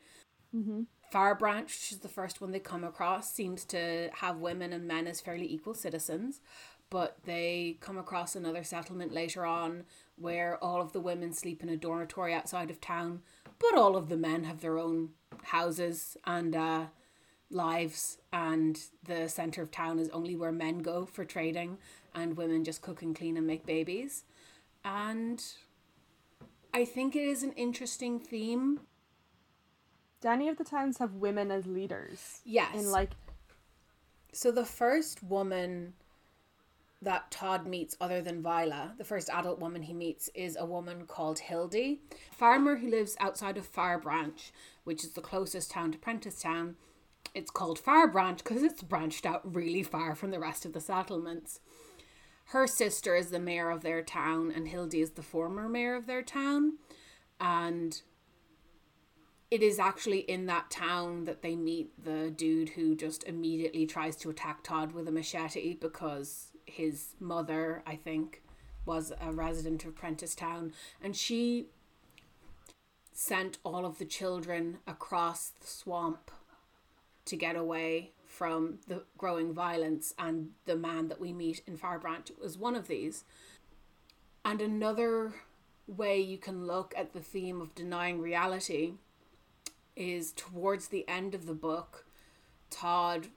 [0.55, 0.83] Mm-hmm.
[1.11, 4.87] Far Branch, which is the first one they come across, seems to have women and
[4.87, 6.41] men as fairly equal citizens.
[6.89, 9.83] But they come across another settlement later on
[10.15, 13.21] where all of the women sleep in a dormitory outside of town,
[13.59, 15.09] but all of the men have their own
[15.43, 16.85] houses and uh,
[17.51, 21.77] lives, and the centre of town is only where men go for trading,
[22.13, 24.23] and women just cook and clean and make babies.
[24.83, 25.43] And
[26.73, 28.81] I think it is an interesting theme.
[30.21, 32.41] Do any of the towns have women as leaders?
[32.43, 32.75] Yes.
[32.75, 33.11] In like
[34.33, 35.93] So the first woman
[37.01, 41.05] that Todd meets, other than Viola, the first adult woman he meets is a woman
[41.07, 42.01] called Hildy,
[42.31, 44.51] farmer who lives outside of Far Branch,
[44.83, 46.75] which is the closest town to Prentice Town.
[47.33, 50.81] It's called Far Branch because it's branched out really far from the rest of the
[50.81, 51.61] settlements.
[52.49, 56.07] Her sister is the mayor of their town, and Hildy is the former mayor of
[56.07, 56.79] their town.
[57.39, 58.01] And
[59.51, 64.15] it is actually in that town that they meet the dude who just immediately tries
[64.17, 68.41] to attack Todd with a machete because his mother, I think,
[68.83, 71.67] was a resident of Prentice Town, and she
[73.13, 76.31] sent all of the children across the swamp
[77.25, 81.99] to get away from the growing violence, and the man that we meet in Far
[81.99, 83.25] Branch was one of these.
[84.45, 85.33] And another
[85.87, 88.93] way you can look at the theme of denying reality
[89.93, 92.05] is towards the end of the book,
[92.69, 93.27] Todd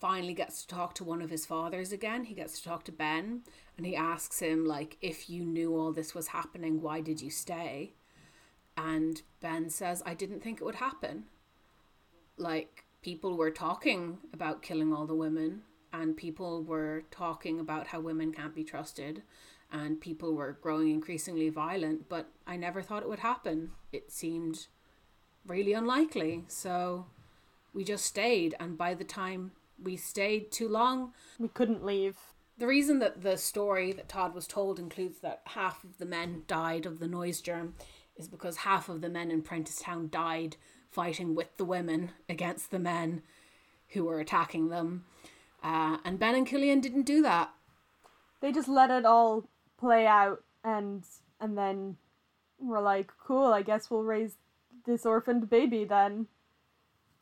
[0.00, 2.22] finally gets to talk to one of his fathers again.
[2.22, 3.40] He gets to talk to Ben
[3.76, 7.30] and he asks him like if you knew all this was happening, why did you
[7.30, 7.94] stay?
[8.76, 11.24] And Ben says, I didn't think it would happen.
[12.36, 15.60] Like people were talking about killing all the women
[15.92, 19.22] and people were talking about how women can't be trusted
[19.70, 23.72] and people were growing increasingly violent, but I never thought it would happen.
[23.92, 24.68] It seemed
[25.46, 26.44] really unlikely.
[26.48, 27.06] So
[27.74, 32.16] we just stayed and by the time we stayed too long, We couldn't leave.
[32.56, 36.44] the reason that the story that Todd was told includes that half of the men
[36.46, 37.74] died of the noise germ
[38.16, 40.56] is because half of the men in Prentisstown died
[40.94, 43.22] fighting with the women against the men
[43.90, 45.04] who were attacking them.
[45.62, 47.50] Uh, and Ben and Cillian didn't do that.
[48.40, 51.04] They just let it all play out and
[51.40, 51.96] and then
[52.58, 54.36] we're like, cool, I guess we'll raise
[54.86, 56.26] this orphaned baby then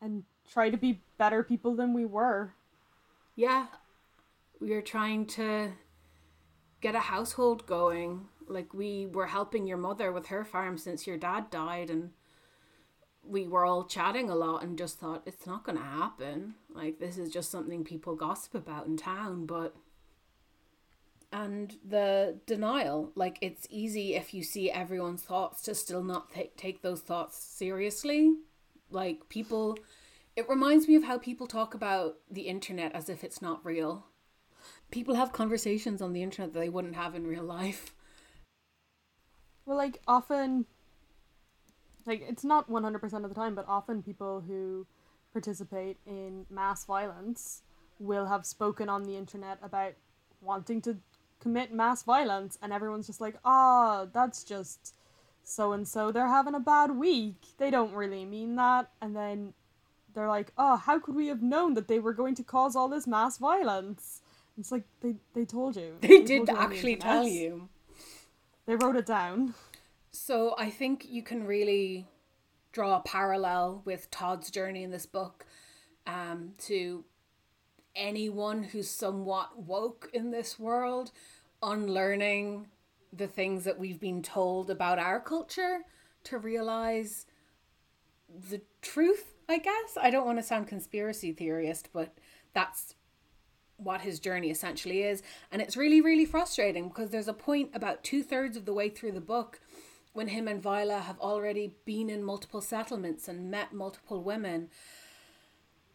[0.01, 2.53] and try to be better people than we were.
[3.35, 3.67] Yeah,
[4.59, 5.71] we were trying to
[6.81, 8.27] get a household going.
[8.47, 12.11] Like, we were helping your mother with her farm since your dad died, and
[13.25, 16.55] we were all chatting a lot and just thought it's not going to happen.
[16.73, 19.75] Like, this is just something people gossip about in town, but.
[21.31, 26.51] And the denial, like, it's easy if you see everyone's thoughts to still not th-
[26.57, 28.35] take those thoughts seriously.
[28.91, 29.77] Like, people.
[30.35, 34.07] It reminds me of how people talk about the internet as if it's not real.
[34.89, 37.93] People have conversations on the internet that they wouldn't have in real life.
[39.65, 40.65] Well, like often,
[42.07, 44.85] like it's not one hundred percent of the time, but often people who
[45.31, 47.61] participate in mass violence
[47.99, 49.93] will have spoken on the internet about
[50.41, 50.97] wanting to
[51.39, 54.93] commit mass violence, and everyone's just like, "Ah, that's just
[55.43, 56.11] so and so.
[56.11, 57.35] They're having a bad week.
[57.57, 59.53] They don't really mean that." And then
[60.13, 62.87] they're like, "Oh, how could we have known that they were going to cause all
[62.87, 64.21] this mass violence?"
[64.57, 65.97] It's like they they told you.
[66.01, 67.69] They told did actually tell you.
[68.65, 69.55] They wrote it down.
[70.13, 72.07] So I think you can really
[72.71, 75.43] draw a parallel with Todd's journey in this book
[76.05, 77.03] um, to
[77.95, 81.11] anyone who's somewhat woke in this world,
[81.63, 82.67] unlearning
[83.11, 85.79] the things that we've been told about our culture
[86.25, 87.25] to realize
[88.49, 89.97] the truth, I guess.
[89.99, 92.15] I don't want to sound conspiracy theorist, but
[92.53, 92.93] that's
[93.77, 95.23] what his journey essentially is.
[95.51, 98.89] And it's really, really frustrating because there's a point about two thirds of the way
[98.89, 99.59] through the book
[100.13, 104.69] when him and Viola have already been in multiple settlements and met multiple women.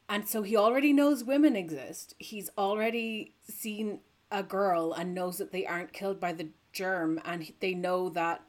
[0.08, 2.14] And so he already knows women exist.
[2.18, 4.00] He's already seen
[4.30, 7.20] a girl and knows that they aren't killed by the germ.
[7.24, 8.42] And they know that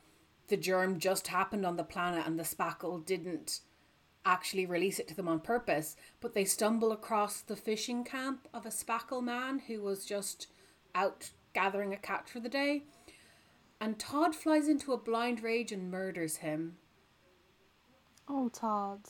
[0.47, 3.59] the germ just happened on the planet and the spackle didn't
[4.25, 5.95] actually release it to them on purpose.
[6.19, 10.47] But they stumble across the fishing camp of a spackle man who was just
[10.95, 12.83] out gathering a catch for the day.
[13.81, 16.77] And Todd flies into a blind rage and murders him.
[18.27, 19.01] Oh, Todd.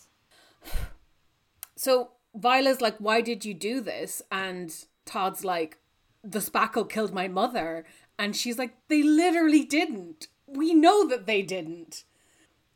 [1.75, 4.21] So Viola's like, Why did you do this?
[4.31, 4.73] And
[5.05, 5.77] Todd's like,
[6.23, 7.85] The spackle killed my mother.
[8.17, 10.27] And she's like, They literally didn't.
[10.45, 12.03] We know that they didn't.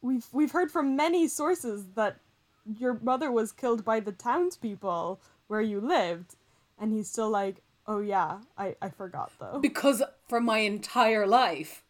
[0.02, 2.18] We've we've heard from many sources that
[2.66, 6.36] your mother was killed by the townspeople where you lived,
[6.80, 11.84] and he's still like, "Oh yeah, I I forgot though." Because for my entire life,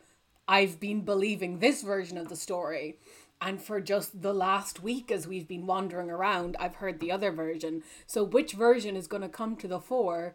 [0.48, 2.98] I've been believing this version of the story.
[3.42, 7.30] And for just the last week, as we've been wandering around, I've heard the other
[7.32, 7.84] version.
[8.08, 10.34] So, which version is going to come to the fore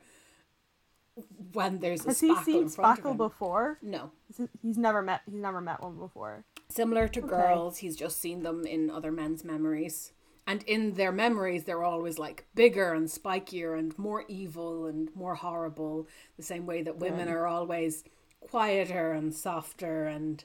[1.53, 3.79] when there's a Has he seen Spackle before?
[3.81, 4.13] No.
[4.37, 6.45] He's- He's never met he's never met one before.
[6.69, 10.13] Similar to girls, he's just seen them in other men's memories.
[10.49, 15.35] And in their memories, they're always like bigger and spikier and more evil and more
[15.35, 18.03] horrible, the same way that women are always
[18.41, 20.43] quieter and softer and,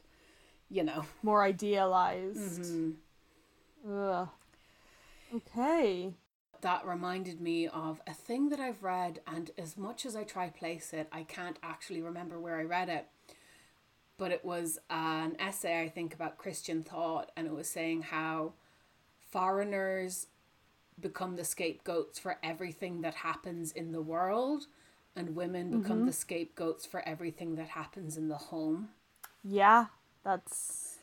[0.70, 1.06] you know.
[1.24, 2.96] More idealized.
[3.88, 4.24] Mm-hmm.
[5.38, 6.14] Okay.
[6.60, 10.50] That reminded me of a thing that I've read, and as much as I try
[10.50, 13.08] place it, I can't actually remember where I read it.
[14.18, 18.54] But it was an essay, I think, about Christian thought, and it was saying how
[19.34, 20.28] foreigners
[21.00, 24.68] become the scapegoats for everything that happens in the world,
[25.16, 28.90] and women become the scapegoats for everything that happens in the home.
[29.44, 29.88] Yeah,
[30.24, 30.98] that's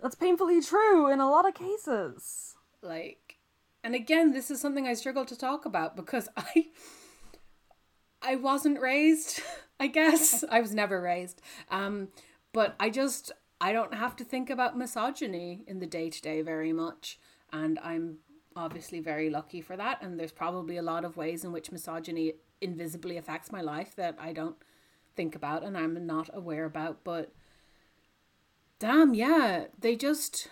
[0.00, 2.54] that's painfully true in a lot of cases.
[2.82, 3.38] like
[3.84, 6.66] and again this is something i struggle to talk about because i
[8.20, 9.40] i wasn't raised
[9.80, 11.40] i guess i was never raised
[11.70, 12.08] um
[12.52, 13.32] But I just
[13.62, 17.20] I don't have to think about misogyny in the day to day very much,
[17.52, 18.16] and I'm
[18.56, 20.02] obviously very lucky for that.
[20.02, 24.16] And there's probably a lot of ways in which misogyny invisibly affects my life that
[24.18, 24.56] I don't
[25.14, 27.04] think about and I'm not aware about.
[27.04, 27.30] But
[28.80, 30.48] damn, yeah, they just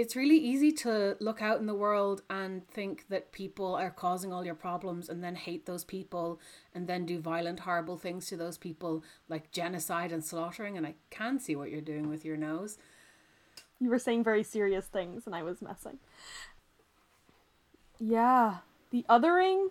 [0.00, 4.32] it's really easy to look out in the world and think that people are causing
[4.32, 6.40] all your problems and then hate those people
[6.74, 10.78] and then do violent, horrible things to those people like genocide and slaughtering.
[10.78, 12.78] And I can see what you're doing with your nose.
[13.78, 15.98] You were saying very serious things and I was messing.
[17.98, 19.68] Yeah, the othering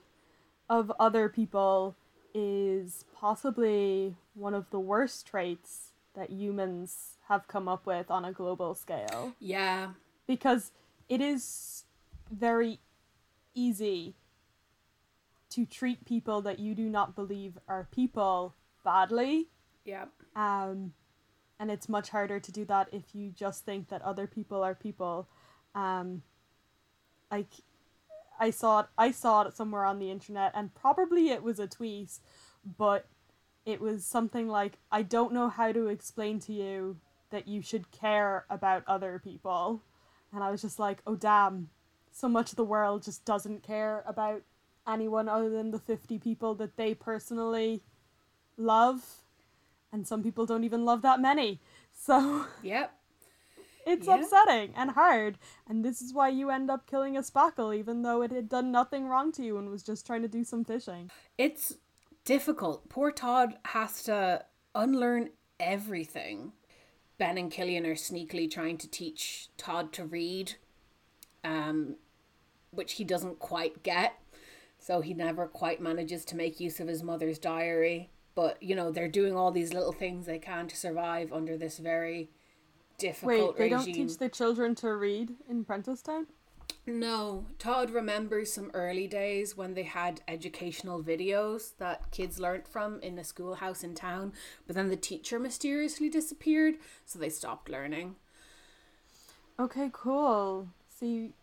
[0.70, 1.96] of other people
[2.36, 8.32] is possibly one of the worst traits that humans have come up with on a
[8.32, 9.34] global scale.
[9.40, 9.94] Yeah,
[10.30, 10.72] because
[11.10, 11.86] it is
[12.30, 12.80] very
[13.56, 14.14] easy
[15.50, 18.54] to treat people that you do not believe are people
[18.86, 19.48] badly.
[19.86, 20.06] yeah,
[20.36, 20.94] Um,
[21.60, 24.76] and it's much harder to do that if you just think that other people are
[24.76, 25.28] people.
[25.74, 26.22] Um,
[27.32, 27.50] like
[28.40, 31.66] I saw it, I saw it somewhere on the internet, and probably it was a
[31.66, 32.20] tweet,
[32.78, 33.08] but
[33.66, 36.98] it was something like, "I don't know how to explain to you
[37.32, 39.82] that you should care about other people,"
[40.34, 41.70] and I was just like, "Oh damn,
[42.12, 44.42] so much of the world just doesn't care about
[44.88, 47.84] anyone other than the fifty people that they personally
[48.58, 49.24] love."
[49.92, 51.60] and some people don't even love that many.
[51.94, 52.94] So yep.
[53.88, 54.20] it's Yeah.
[54.20, 55.40] upsetting and hard.
[55.68, 58.72] And this is why you end up killing a spackle, even though it had done
[58.72, 61.10] nothing wrong to you and was just trying to do some fishing.
[61.40, 61.74] It's
[62.24, 62.88] difficult.
[62.88, 66.54] Poor Todd has to unlearn everything.
[67.20, 70.54] Ben and Cillian are sneakily trying to teach Todd to read,
[71.44, 71.98] um,
[72.72, 74.14] which he doesn't quite get.
[74.80, 78.10] So he never quite manages to make use of his mother's diary.
[78.34, 81.78] But, you know, they're doing all these little things they can to survive under this
[81.78, 82.30] very
[82.98, 83.94] difficult Wait, they regime.
[83.94, 86.26] don't teach the children to read in Prentisstown?
[86.86, 93.00] No, Todd remembers some early days when they had educational videos that kids learnt from
[93.02, 94.34] in a schoolhouse in town,
[94.66, 96.76] but then the teacher mysteriously disappeared,
[97.06, 98.16] so they stopped learning.
[99.60, 100.70] Okay, cool.
[100.88, 101.34] See,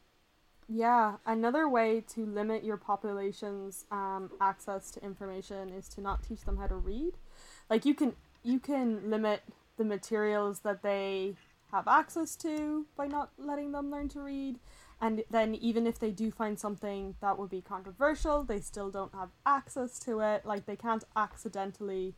[0.69, 6.41] yeah, another way to limit your population's um, access to information is to not teach
[6.41, 7.13] them how to read.
[7.71, 9.43] Like you can you can limit
[9.77, 11.37] the materials that they
[11.73, 14.59] have access to by not letting them learn to read.
[15.01, 19.15] And then even if they do find something that would be controversial, they still don't
[19.15, 20.47] have access to it.
[20.47, 22.15] Like they can't accidentally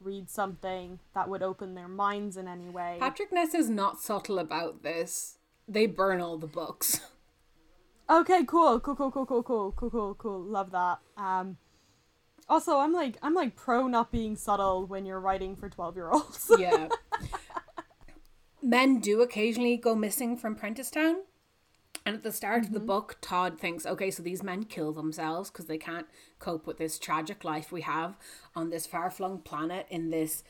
[0.00, 2.96] read something that would open their minds in any way.
[3.00, 5.38] Patrick Ness is not subtle about this.
[5.66, 7.00] They burn all the books.
[8.10, 10.40] Okay, cool, cool, cool, cool, cool, cool, cool, cool, cool.
[10.42, 10.98] Love that.
[11.16, 11.56] Um,
[12.46, 16.10] also, I'm like, I'm like pro not being subtle when you're writing for twelve year
[16.10, 16.50] olds.
[16.58, 16.88] yeah.
[18.62, 21.20] Men do occasionally go missing from Prentisstown.
[22.04, 22.86] And at the start of the mm-hmm.
[22.86, 26.06] book, Todd thinks, okay, so these men kill themselves because they can't
[26.38, 28.16] cope with this tragic life we have
[28.56, 30.42] on this far flung planet in this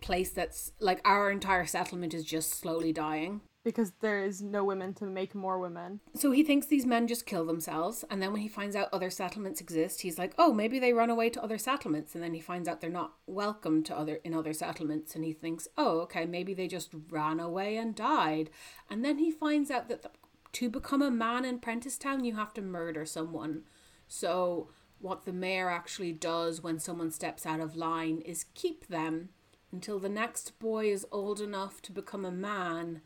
[0.00, 3.42] place that's like our entire settlement is just slowly dying.
[3.62, 6.00] Because there is no women to make more women.
[6.14, 9.10] So he thinks these men just kill themselves, and then when he finds out other
[9.10, 12.40] settlements exist, he's like, "Oh, maybe they run away to other settlements." And then he
[12.40, 16.26] finds out they're not welcome to other in other settlements, and he thinks, "Oh, okay,
[16.26, 18.50] maybe they just ran away and died."
[18.88, 20.10] And then he finds out that the,
[20.52, 23.64] to become a man in Prentisstown, you have to murder someone.
[24.08, 29.30] So what the mayor actually does when someone steps out of line is keep them
[29.72, 33.00] until the next boy is old enough to become a man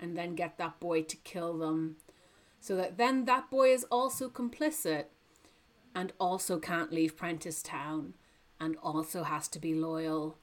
[0.00, 1.96] and then get that boy to kill them
[2.60, 5.06] so that then that boy is also complicit
[5.94, 8.12] and also can't leave Prentisstown
[8.60, 10.36] and also has to be loyal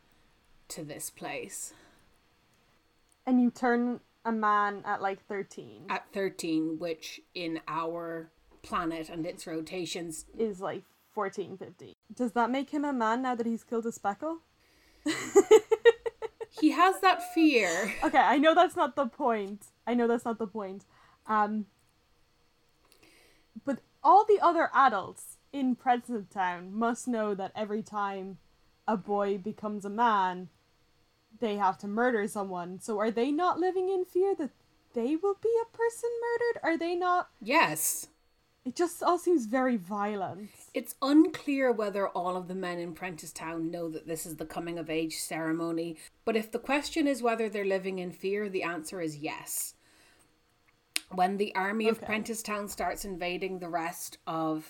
[0.69, 1.73] to this place.
[3.25, 8.31] And you turn a man at like thirteen At 13, which in our
[8.63, 10.83] planet and its rotations, is like
[11.13, 11.93] 14, 15.
[12.13, 14.37] Does that make him a man now that he's killed a spackle?
[16.59, 17.93] he has that fear.
[18.03, 19.65] Okay, I know that's not the point.
[19.85, 20.83] I know that's not the point.
[21.27, 21.65] Um,
[23.65, 28.37] but all the other adults in Prentisstown must know that every time
[28.87, 30.49] a boy becomes a man,
[31.39, 32.79] they have to murder someone.
[32.79, 34.51] So are they not living in fear that
[34.93, 36.61] they will be a person murdered?
[36.63, 37.29] Are they not?
[37.41, 38.07] Yes.
[38.67, 40.49] It just all seems very violent.
[40.73, 44.77] It's unclear whether all of the men in Prentisstown know that this is the coming
[44.77, 45.95] of age ceremony,
[46.25, 49.75] but if the question is whether they're living in fear, the answer is yes.
[51.13, 52.07] When the army of Okay.
[52.07, 54.69] Prentisstown starts invading the rest of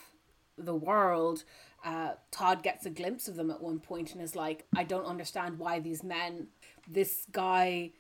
[0.58, 1.44] the world,
[1.84, 5.06] Uh, Todd gets a glimpse of them at one point and is like, I don't
[5.06, 6.48] understand why these men,
[6.88, 7.92] this guy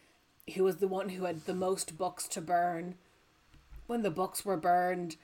[0.55, 2.95] who was the one who had the most books to burn,
[3.85, 5.15] when the books were burned,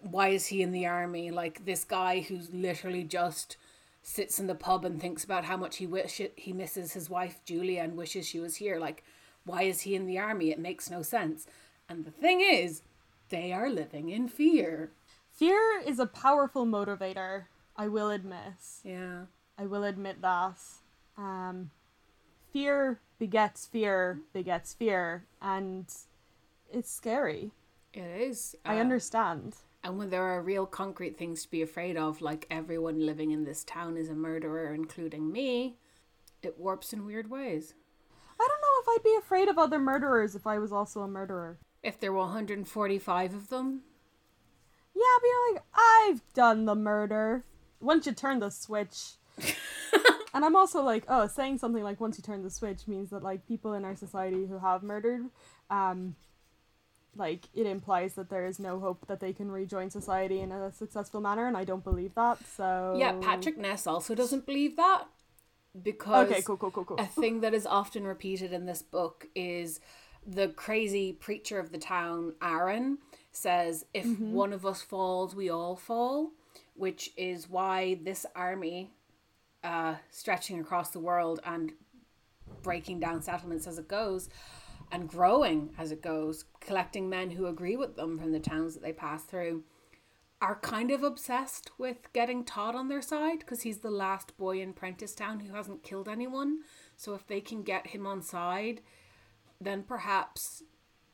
[0.00, 1.30] why is he in the army?
[1.30, 3.56] Like this guy who's literally just
[4.02, 7.40] sits in the pub and thinks about how much he wish he misses his wife
[7.44, 8.78] Julia and wishes she was here.
[8.78, 9.04] Like,
[9.44, 10.50] why is he in the army?
[10.50, 11.46] It makes no sense.
[11.88, 12.82] And the thing is,
[13.28, 14.90] they are living in fear.
[15.32, 17.44] Fear is a powerful motivator,
[17.76, 18.54] I will admit.
[18.84, 19.22] Yeah.
[19.58, 20.58] I will admit that.
[21.16, 21.70] Um,
[22.52, 25.86] fear begets fear begets fear, and
[26.72, 27.52] it's scary.
[27.92, 28.54] It is.
[28.64, 29.56] I Uh, understand.
[29.84, 33.44] And when there are real concrete things to be afraid of, like everyone living in
[33.44, 35.78] this town is a murderer, including me,
[36.42, 37.74] it warps in weird ways.
[38.40, 41.08] I don't know if I'd be afraid of other murderers if I was also a
[41.08, 41.58] murderer.
[41.82, 43.82] If there were 145 of them,
[44.94, 47.44] Yeah, I'd be like, I've done the murder.
[47.80, 49.14] Once you turn the switch.
[50.34, 53.22] and I'm also like, oh, saying something like once you turn the switch means that
[53.22, 55.30] like people in our society who have murdered,
[55.70, 56.14] um,
[57.16, 60.72] like it implies that there is no hope that they can rejoin society in a
[60.72, 62.38] successful manner, and I don't believe that.
[62.46, 65.04] So yeah, Patrick Ness also doesn't believe that
[65.82, 66.98] because Okay, cool, cool, cool, cool.
[66.98, 69.80] a thing that is often repeated in this book is
[70.26, 72.98] the crazy preacher of the town, Aaron,
[73.32, 74.32] says, If Mm-hmm.
[74.32, 76.30] one of us falls, we all fall,
[76.74, 78.90] which is why this army,
[79.64, 81.72] uh, stretching across the world and
[82.62, 84.28] breaking down settlements as it goes
[84.92, 88.82] and growing as it goes, collecting men who agree with them from the towns that
[88.82, 89.64] they pass through,
[90.42, 94.60] are kind of obsessed with getting Todd on their side because he's the last boy
[94.60, 96.58] in Prentisstown who hasn't killed anyone.
[96.96, 98.82] So if they can get him on side,
[99.60, 100.62] then perhaps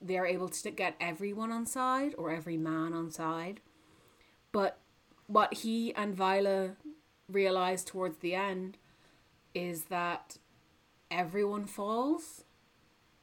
[0.01, 3.61] they're able to get everyone on side or every man on side.
[4.51, 4.79] But
[5.27, 6.77] what he and Viola
[7.31, 8.79] realize towards the end
[9.55, 10.39] is that
[11.11, 12.45] everyone falls.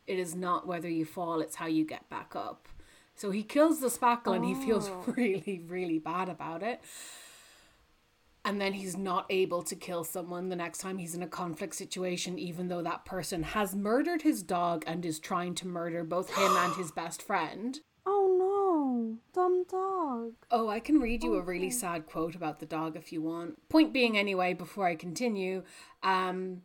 [0.07, 2.67] It is not whether you fall, it's how you get back up.
[3.15, 6.81] So he kills the spackle and he feels really, really bad about it.
[8.43, 11.73] And then he's not able to kill someone the next time he's in a conflict
[11.73, 16.29] situation, even though that person has murdered his dog and is trying to murder both
[16.35, 17.79] him and his best friend.
[18.05, 20.33] oh no, dumb dog.
[20.51, 23.67] Oh, I can read you a really sad quote about the dog if you want.
[23.67, 25.63] Point being, anyway, before I continue,
[26.03, 26.61] um,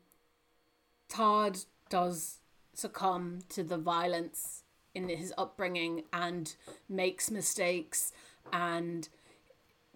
[1.08, 2.39] Todd does
[2.80, 4.64] succumb to the violence
[4.94, 6.56] in his upbringing and
[6.88, 8.12] makes mistakes
[8.52, 9.08] and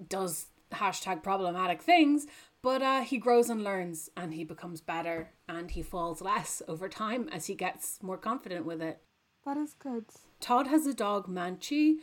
[0.08, 2.26] does hashtag problematic things,
[2.62, 6.88] but uh, he grows and learns and he becomes better and he falls less over
[6.88, 9.00] time as he gets more confident with it.
[9.44, 10.06] That is good.
[10.40, 11.98] Todd has a dog, Manchee,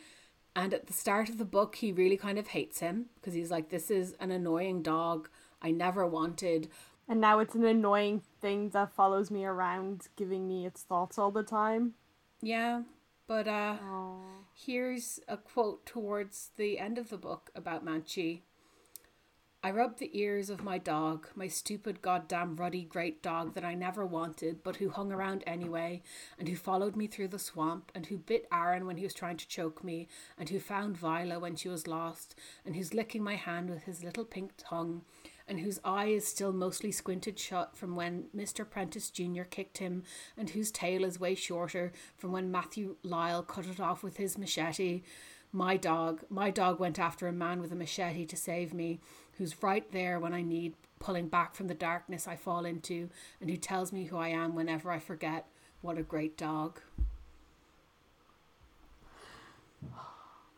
[0.54, 3.50] and at the start of the book, he really kind of hates him because he's
[3.50, 5.28] like, This is an annoying dog
[5.60, 6.68] I never wanted.
[7.08, 11.30] And now it's an annoying thing that follows me around, giving me its thoughts all
[11.30, 11.94] the time.
[12.40, 12.82] Yeah,
[13.26, 14.20] but uh, Oh.
[14.54, 18.42] here's a quote towards the end of the book about Manchee.
[19.64, 23.74] I rubbed the ears of my dog, my stupid, goddamn, ruddy, great dog that I
[23.74, 26.02] never wanted, but who hung around anyway,
[26.36, 29.36] and who followed me through the swamp, and who bit Aaron when he was trying
[29.36, 32.34] to choke me, and who found Viola when she was lost,
[32.66, 35.02] and who's licking my hand with his little pink tongue,
[35.52, 38.66] and whose eye is still mostly squinted shut from when Mr.
[38.66, 39.42] Prentiss Jr.
[39.42, 40.02] kicked him,
[40.34, 44.38] and whose tail is way shorter from when Matthew Lyle cut it off with his
[44.38, 45.02] machete.
[45.52, 49.00] My dog, my dog went after a man with a machete to save me,
[49.36, 53.50] who's right there when I need pulling back from the darkness I fall into, and
[53.50, 55.48] who tells me who I am whenever I forget.
[55.82, 56.80] What a great dog.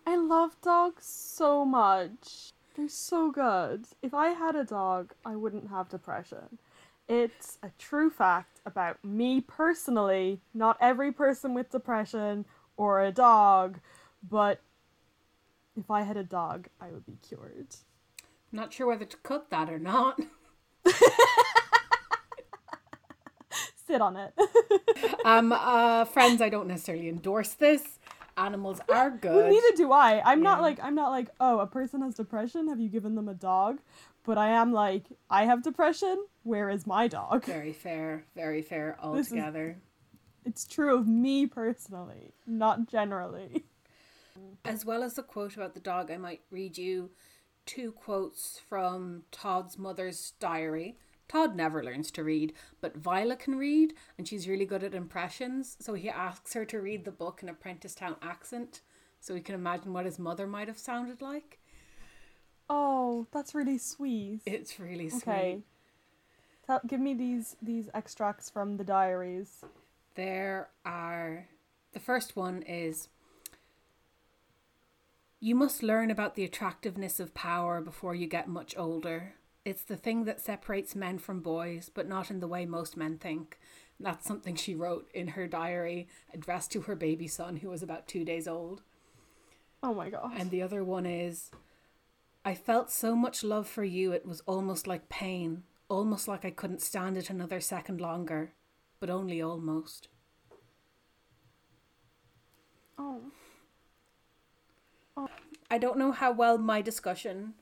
[0.07, 2.54] I love dogs so much.
[2.75, 3.87] They're so good.
[4.03, 6.59] If I had a dog, I wouldn't have depression.
[7.09, 12.47] It's a true fact about me personally, not every person with depression
[12.77, 13.79] or a dog,
[14.29, 14.61] but
[15.77, 17.77] if I had a dog, I would be cured.
[18.51, 20.18] Not sure whether to cut that or not.
[23.87, 24.35] Sit on it.
[25.25, 27.99] Um, uh, friends, I don't necessarily endorse this.
[28.37, 29.51] Animals are Well, good.
[29.51, 30.20] neither do I.
[30.24, 32.68] I'm not like I'm not like, oh, a person has depression.
[32.68, 33.78] Have you given them a dog?
[34.24, 36.24] But I am like, I have depression.
[36.43, 37.45] Where is my dog?
[37.45, 39.78] Very fair, very fair This is- altogether.
[40.45, 43.64] It's true of me personally, not generally.
[44.64, 47.11] As well as the quote about the dog, I might read you
[47.64, 50.99] two quotes from Todd's mother's diary.
[51.29, 55.77] Todd never learns to read, but Viola can read, and she's really good at impressions.
[55.81, 58.83] So he asks her to read the book in a Prentisstown accent,
[59.20, 61.59] so we can imagine what his mother might have sounded like.
[62.68, 64.41] Oh, that's really sweet.
[64.47, 65.29] It's really sweet.
[65.29, 65.62] okay.
[66.66, 69.64] Tell, give me these these extracts from the diaries.
[70.14, 71.49] There are.
[71.93, 73.09] The first one is.
[75.41, 79.35] You must learn about the attractiveness of power before you get much older.
[79.65, 83.17] It's the thing that separates men from boys, but not in the way most men
[83.17, 83.59] think.
[83.99, 88.07] That's something she wrote in her diary, addressed to her baby son, who was about
[88.07, 88.83] two days old.
[89.83, 90.33] Oh my god.
[90.37, 91.51] And the other one is
[92.45, 96.51] I felt so much love for you, it was almost like pain, almost like I
[96.51, 98.53] couldn't stand it another second longer,
[99.01, 100.09] but only almost.
[105.17, 105.29] oh.
[105.71, 107.55] I don't know how well my discussion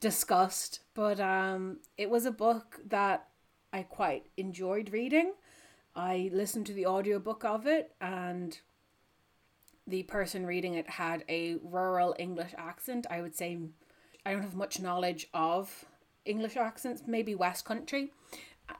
[0.00, 3.28] discussed, but um, it was a book that
[3.72, 5.34] I quite enjoyed reading.
[5.94, 8.58] I listened to the audiobook of it, and
[9.86, 13.06] the person reading it had a rural English accent.
[13.10, 13.58] I would say
[14.24, 15.84] I don't have much knowledge of
[16.24, 18.12] English accents, maybe West Country.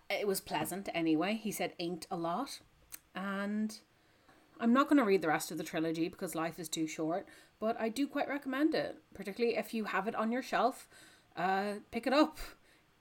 [0.09, 1.35] It was pleasant anyway.
[1.35, 2.61] He said ain't a lot.
[3.15, 3.77] And
[4.61, 7.27] I'm not going to read the rest of the trilogy because life is too short,
[7.59, 10.87] but I do quite recommend it, particularly if you have it on your shelf.
[11.37, 12.39] Uh, pick it up.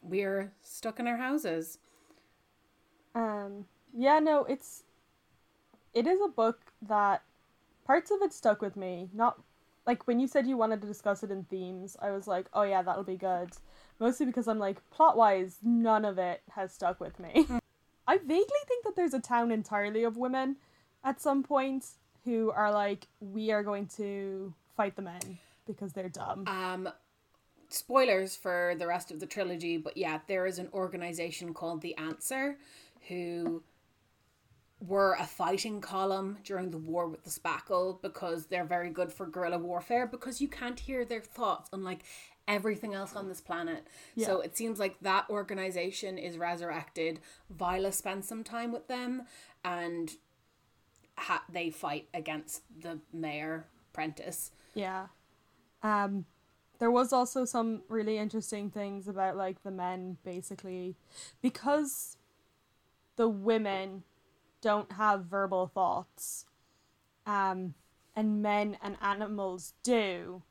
[0.01, 1.79] We're stuck in our houses.
[3.15, 3.65] Um.
[3.93, 4.19] Yeah.
[4.19, 4.45] No.
[4.45, 4.83] It's.
[5.93, 7.23] It is a book that
[7.85, 9.09] parts of it stuck with me.
[9.13, 9.41] Not
[9.89, 11.97] like when you said you wanted to discuss it in themes.
[11.99, 13.49] I was like, oh yeah, that'll be good.
[13.99, 17.47] Mostly because I'm like, plot wise, none of it has stuck with me.
[18.07, 20.57] I vaguely think that there's a town entirely of women
[21.03, 21.85] at some point
[22.23, 26.45] who are like, we are going to fight the men because they're dumb.
[26.47, 26.89] Um,
[27.69, 31.95] spoilers for the rest of the trilogy, but yeah, there is an organization called the
[31.97, 32.57] Answer
[33.07, 33.63] who
[34.85, 39.25] were a fighting column during the war with the Spackle because they're very good for
[39.25, 42.03] guerrilla warfare because you can't hear their thoughts unlike
[42.47, 43.85] everything else on this planet.
[44.25, 47.19] So it seems like that organization is resurrected.
[47.49, 49.23] Viola spends some time with them
[49.63, 50.11] and
[51.17, 54.51] ha- they fight against the mayor Prentiss.
[54.73, 55.07] Yeah.
[55.83, 56.25] Um
[56.79, 60.95] there was also some really interesting things about like the men basically.
[61.41, 62.17] Because
[63.15, 64.03] the women
[64.61, 66.45] don't have verbal thoughts
[67.25, 67.73] um
[68.13, 70.41] and men and animals do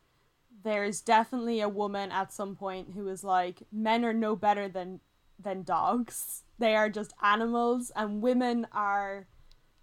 [0.63, 5.01] there's definitely a woman at some point who is like men are no better than
[5.39, 6.43] than dogs.
[6.59, 7.93] They are just animals.
[7.95, 9.29] And women are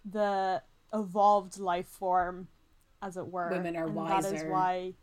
[0.04, 2.48] the evolved life form
[3.02, 3.50] as it were.
[3.50, 4.50] Women are and that is wiser.
[4.50, 4.94] why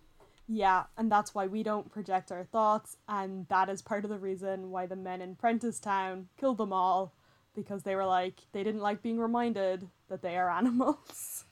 [0.48, 4.20] yeah and that's why we don't project our thoughts and that is part of the
[4.20, 7.14] reason why the men in Prentisstown killed them all
[7.56, 11.46] because they were like they didn't like being reminded that they are animals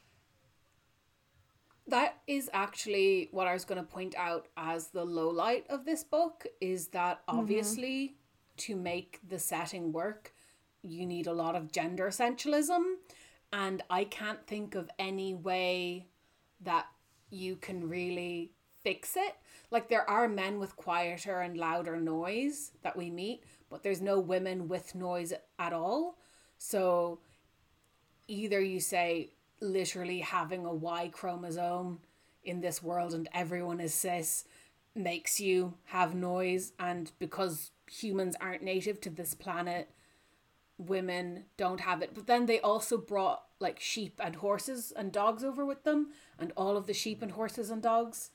[1.88, 5.84] That is actually what I was going to point out as the low light of
[5.84, 7.40] this book is that mm-hmm.
[7.40, 8.16] obviously
[8.58, 10.32] to make the setting work,
[10.82, 12.94] you need a lot of gender essentialism.
[13.52, 16.06] And I can't think of any way
[16.60, 16.86] that
[17.30, 18.52] you can really
[18.82, 19.36] fix it.
[19.70, 24.20] Like, there are men with quieter and louder noise that we meet, but there's no
[24.20, 26.18] women with noise at all.
[26.58, 27.20] So,
[28.28, 29.30] either you say
[29.60, 32.00] literally having a Y chromosome
[32.44, 34.44] in this world and everyone is cis
[34.94, 39.90] makes you have noise, and because humans aren't native to this planet,
[40.76, 42.14] women don't have it.
[42.14, 46.08] But then they also brought like sheep and horses and dogs over with them,
[46.38, 48.30] and all of the sheep and horses and dogs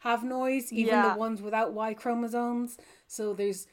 [0.00, 1.12] have noise, even Yeah.
[1.12, 2.76] the ones without Y chromosomes.
[3.06, 3.66] So there's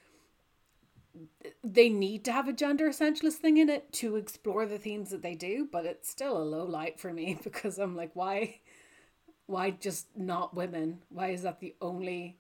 [1.64, 5.22] they need to have a gender essentialist thing in it to explore the themes that
[5.24, 8.60] they do, but it's still a low light for me because I'm like, why
[9.46, 11.00] why just not women?
[11.10, 12.38] Why is that the only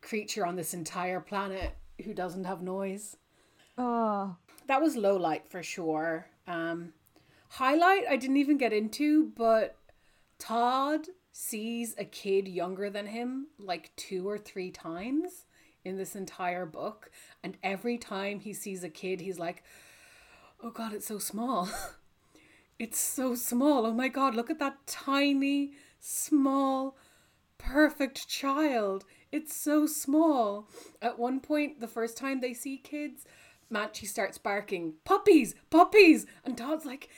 [0.00, 1.72] creature on this entire planet
[2.04, 3.16] who doesn't have noise?
[3.78, 4.36] oh
[4.66, 6.26] That was low light for sure.
[6.46, 6.92] Um
[7.50, 9.76] highlight I didn't even get into, but
[10.38, 11.06] Todd
[11.38, 15.44] sees a kid younger than him like two or three times
[15.84, 17.10] in this entire book.
[17.44, 19.62] And every time he sees a kid, he's like,
[20.62, 21.68] oh God, it's so small.
[22.78, 23.84] it's so small.
[23.84, 26.96] Oh my God, look at that tiny, small,
[27.58, 29.04] perfect child.
[29.30, 30.70] It's so small.
[31.02, 33.26] At one point, the first time they see kids,
[33.68, 36.24] Manchee starts barking, puppies, puppies.
[36.46, 37.10] And Todd's like,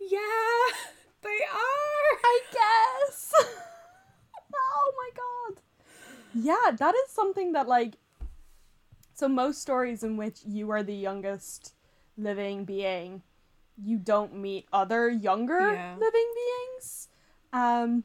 [0.00, 0.18] yeah,
[1.26, 2.18] they are.
[2.24, 3.32] I guess.
[4.54, 5.62] oh my god.
[6.34, 7.94] Yeah, that is something that like
[9.14, 11.74] so most stories in which you are the youngest
[12.18, 13.22] living being,
[13.82, 15.94] you don't meet other younger Yeah.
[15.98, 17.08] living beings.
[17.52, 18.04] Um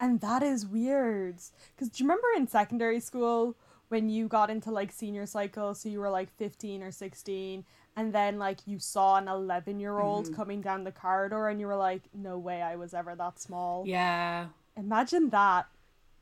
[0.00, 1.36] And that is weird.
[1.74, 3.56] Because do you remember in secondary school
[3.88, 7.64] when you got into like senior cycle, so you were like 15 or 16,
[7.96, 10.34] and then like you saw an 11 year old Mm-hmm.
[10.34, 13.84] coming down the corridor and you were like, no way I was ever that small.
[13.86, 14.46] Yeah.
[14.76, 15.66] Imagine that,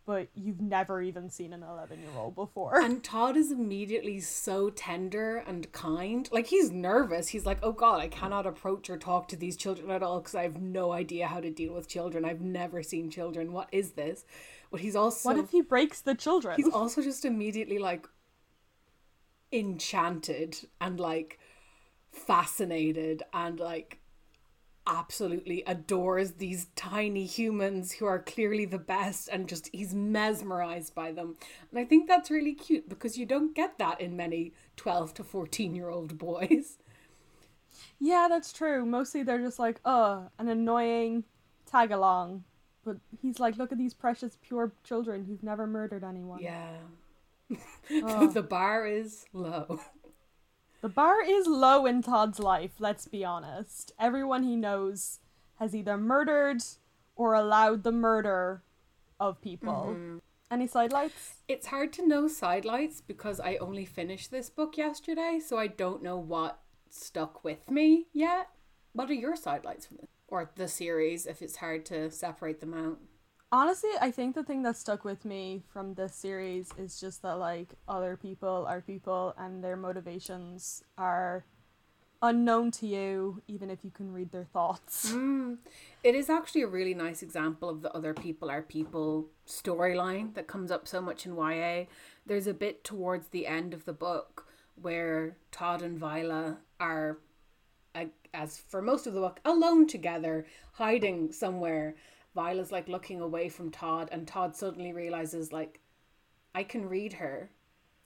[0.05, 2.79] but you've never even seen an 11 year old before.
[2.81, 6.29] And Todd is immediately so tender and kind.
[6.31, 7.29] Like he's nervous.
[7.29, 10.35] He's like, "Oh God, I cannot approach or talk to these children at all because
[10.35, 12.25] I have no idea how to deal with children.
[12.27, 13.53] I've never seen children.
[13.53, 14.25] What is this?"
[14.71, 16.57] But he's also what if he breaks the children?
[16.57, 18.07] he's also just immediately like
[19.53, 21.39] enchanted and like
[22.13, 23.99] fascinated and like
[24.87, 31.13] absolutely adores these tiny humans who are clearly the best and just he's mesmerized by
[31.13, 31.37] them
[31.71, 35.23] and i think that's really cute because you don't get that in many 12 to
[35.25, 36.79] 14 year old boys
[37.99, 38.85] Yeah, that's true.
[38.85, 41.25] Mostly they're just like, uh, an annoying
[41.71, 42.45] tag along.
[42.85, 46.41] But he's like, look at these precious, pure children who've never murdered anyone.
[46.41, 46.79] yeah
[47.93, 48.27] Oh.
[48.27, 49.81] the bar is low
[50.83, 53.93] The bar is low in Todd's life, let's be honest.
[54.01, 55.21] Everyone he knows
[55.61, 56.61] has either murdered
[57.15, 58.65] or allowed the murder
[59.21, 59.91] of people.
[59.91, 60.19] Mm-hmm.
[60.51, 61.37] Any sidelights?
[61.47, 66.03] It's hard to know sidelights because I only finished this book yesterday, so I don't
[66.03, 66.59] know what
[66.91, 68.49] stuck with me yet.
[68.93, 70.11] What are your sidelights from this?
[70.27, 72.99] Or the series, if it's hard to separate them out?
[73.55, 77.35] Honestly, I think the thing that stuck with me from this series is just that
[77.39, 81.45] like other people are people and their motivations are
[82.23, 85.13] unknown to you, even if you can read their thoughts.
[85.23, 85.59] Mm.
[86.03, 90.47] It is actually a really nice example of the other people are people storyline that
[90.47, 91.85] comes up so much in YA.
[92.25, 94.47] There's a bit towards the end of the book
[94.81, 97.19] where Todd and Viola are,
[98.33, 101.95] as for most of the book, alone together, hiding somewhere.
[102.35, 105.81] Viola's like looking away from Todd, and Todd suddenly realizes, like,
[106.55, 107.51] I can read her.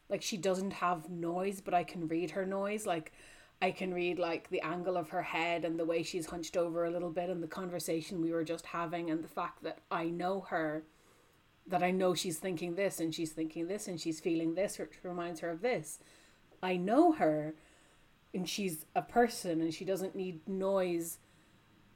[0.08, 2.86] Like, she doesn't have noise, but I can read her noise.
[2.86, 3.12] Like,
[3.60, 6.84] I can read like the angle of her head and the way she's hunched over
[6.84, 10.06] a little bit and the conversation we were just having and the fact that I
[10.06, 10.84] know her
[11.68, 14.98] that I know she's thinking this and she's thinking this and she's feeling this which
[15.02, 15.98] reminds her of this.
[16.62, 17.54] I know her
[18.34, 21.18] and she's a person and she doesn't need noise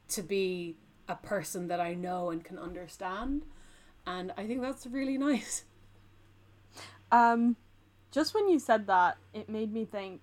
[0.09, 0.77] to be
[1.11, 3.45] a person that I know and can understand.
[4.07, 5.65] And I think that's really nice.
[7.13, 7.57] Um,
[8.13, 10.23] just when you said that, it made me think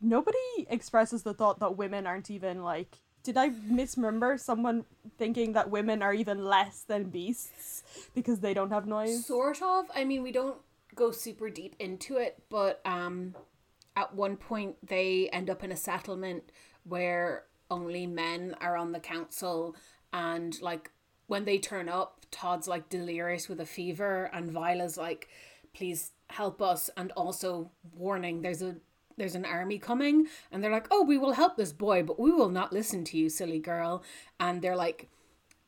[0.00, 2.98] nobody expresses the thought that women aren't even like.
[3.22, 4.84] Did I misremember someone
[5.18, 7.82] thinking that women are even less than beasts
[8.14, 9.26] because they don't have noise?
[9.26, 9.86] Sort of.
[9.94, 10.58] I mean, we don't
[10.94, 13.34] go super deep into it, but um,
[13.96, 16.44] at one point they end up in a settlement
[16.84, 19.76] where only men are on the council,
[20.12, 20.90] and like
[21.26, 25.28] when they turn up, Todd's like delirious with a fever, and Viola's like,
[25.72, 28.76] "Please help us," and also warning, there's a
[29.16, 32.32] there's an army coming and they're like oh we will help this boy but we
[32.32, 34.02] will not listen to you silly girl
[34.38, 35.08] and they're like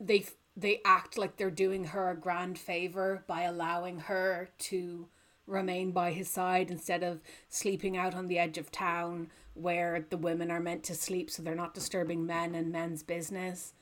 [0.01, 0.25] they
[0.57, 5.07] they act like they're doing her a grand favor by allowing her to
[5.47, 10.17] remain by his side instead of sleeping out on the edge of town where the
[10.17, 13.75] women are meant to sleep so they're not disturbing men and men's business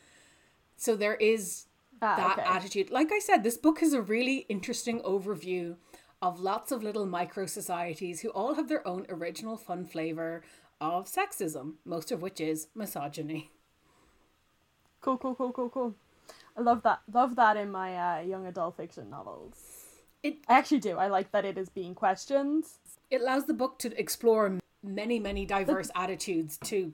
[0.87, 1.67] so there is
[2.03, 2.49] Ah, that okay.
[2.57, 5.77] attitude like i said this book is a really interesting overview
[6.29, 10.43] of lots of little micro societies who all have their own original fun flavor
[10.81, 13.51] of sexism most of which is misogyny
[15.03, 15.95] Cool, cool, cool, cool, cool.
[16.57, 17.01] I love that.
[17.11, 19.57] Love that in my uh, young adult fiction novels.
[20.23, 20.99] It- I actually do.
[20.99, 22.65] I like that it is being questioned.
[23.11, 26.93] it allows the book to explore many many diverse attitudes to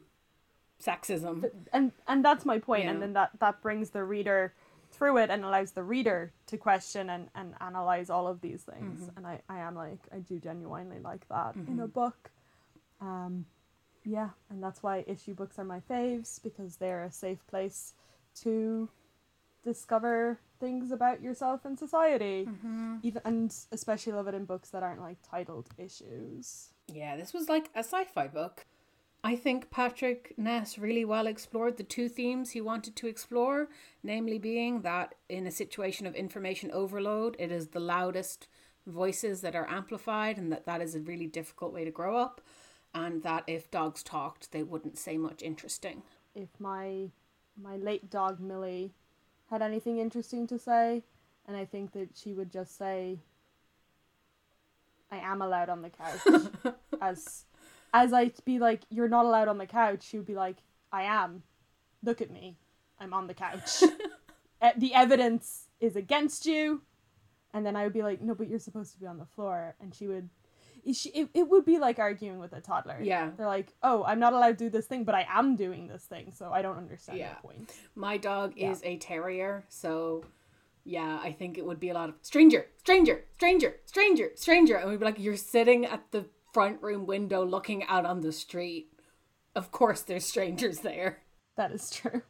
[0.83, 1.51] sexism.
[1.73, 3.01] And and that's my point and Yeah.
[3.01, 4.55] then that that brings the reader
[4.91, 9.03] through it and allows the reader to question and, and analyze all of these things.
[9.03, 9.17] Mm-hmm.
[9.17, 11.87] And I, I am like i do genuinely like that in a mm-hmm.
[11.87, 12.31] book.
[13.01, 13.47] Um
[14.05, 17.95] yeah and that's why issue books are my faves because they're a safe place
[18.43, 18.89] to
[19.65, 22.47] discover things about yourself and society.
[22.49, 22.97] Mm-hmm.
[23.03, 26.71] Even and especially love it in books that aren't like titled issues.
[26.89, 28.65] Yeah, this was like a sci fi book.
[29.27, 33.69] I think Patrick Ness really well explored the two themes he wanted to explore,
[34.05, 38.47] namely being that in a situation of information overload, it is the loudest
[38.87, 42.41] voices that are amplified, and that that is a really difficult way to grow up,
[42.95, 46.05] and that if dogs talked, they wouldn't say much interesting.
[46.37, 47.11] if my
[47.61, 48.93] my late dog Millie
[49.51, 51.03] had anything interesting to say,
[51.49, 53.19] and I think that she would just say,
[55.11, 57.46] "I am allowed on the couch." as
[58.03, 60.57] as I'd be like, "You're not allowed on the couch," she would be like,
[60.93, 61.43] "I am.
[62.03, 62.57] Look at me.
[63.01, 63.83] I'm on the couch."
[64.63, 66.81] Eh, the evidence is against you.
[67.53, 69.75] And then I would be like, no, but you're supposed to be on the floor.
[69.83, 70.31] And she would,
[70.95, 72.99] she, it, it would be like arguing with a toddler.
[73.03, 73.33] Yeah.
[73.37, 76.05] They're like, oh, I'm not allowed to do this thing, but I am doing this
[76.05, 76.33] thing.
[76.33, 77.35] So I don't understand Yeah.
[77.35, 77.71] the point.
[77.95, 78.71] My dog Yeah.
[78.71, 80.25] is a terrier, so
[80.85, 84.77] yeah, I think it would be a lot of stranger, stranger, stranger, stranger, stranger.
[84.77, 86.25] And we'd be like, you're sitting at the
[86.57, 88.91] front room window looking out on the street.
[89.55, 91.19] Of course, there's strangers there.
[91.55, 92.23] That is true.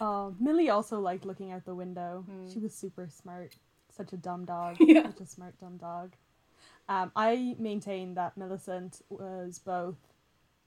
[0.00, 2.24] Uh, Millie also liked looking out the window.
[2.52, 3.54] She was super smart.
[3.88, 4.76] Such a dumb dog.
[4.80, 5.04] Yeah.
[5.04, 6.14] Such a smart, dumb dog.
[6.88, 9.98] Um, I maintain that Millicent was both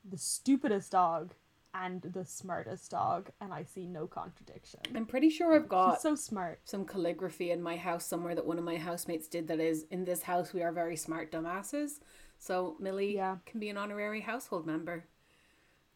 [0.10, 1.34] the stupidest dog
[1.74, 4.80] and the smartest dog, and I see no contradiction.
[4.96, 6.60] I'm pretty sure I've got She's so smart.
[6.66, 10.06] some calligraphy in my house somewhere that one of my housemates did that is in
[10.06, 12.00] this house we are very smart dumbasses.
[12.38, 13.38] So Millie Yeah.
[13.46, 15.06] can be an honorary household member.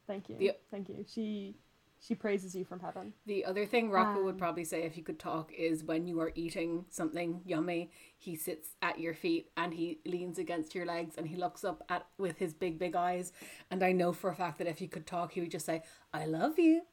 [0.07, 0.37] Thank you.
[0.37, 1.05] The- Thank you.
[1.07, 1.55] She
[1.99, 3.13] she praises you from heaven.
[3.25, 6.19] The other thing Rocco would Um, probably say if he could talk is when you
[6.21, 11.15] are eating something yummy, he sits at your feet and he leans against your legs
[11.17, 13.31] and he looks up at with his big big eyes.
[13.71, 15.81] And I know for a fact that if he could talk, he would just say,
[16.13, 16.83] "I love you,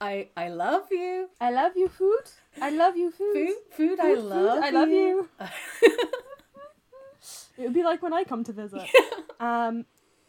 [0.00, 2.24] I I love you, I love you, food.
[2.60, 3.34] I love you, food.
[3.34, 5.28] food, food, I Food, food, love, I love you.
[7.58, 8.82] It would be like when I come to visit.
[9.40, 9.86] Um,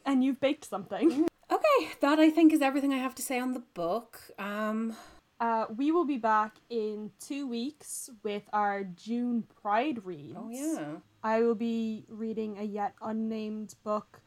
[0.07, 1.27] and you've baked something.
[1.77, 4.19] Okay, that I think is everything I have to say on the book.
[4.39, 4.95] Um,
[5.39, 10.37] Uh, we will be back in two weeks with our June Pride reads.
[10.37, 14.21] oh yeah, I will be reading a yet unnamed book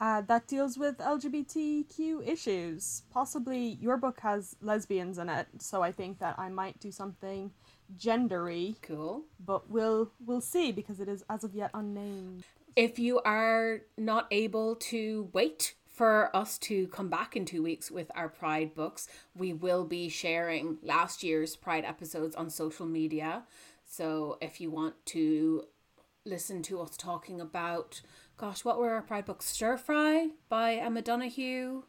[0.00, 3.02] uh, that deals with LGBTQ issues.
[3.10, 7.52] Possibly your book has lesbians in it, so I think that I might do something
[7.96, 9.24] gendery, cool.
[9.38, 12.42] but we'll we'll see because it is as of yet unnamed.
[12.74, 17.90] if you are not able to wait for us to come back in two weeks
[17.90, 23.42] with our Pride books, we will be sharing last year's Pride episodes on social media.
[23.84, 25.64] So if you want to
[26.24, 28.00] listen to us talking about,
[28.36, 29.46] gosh, what were our Pride books?
[29.46, 31.82] Stir Fry by Emma Donoghue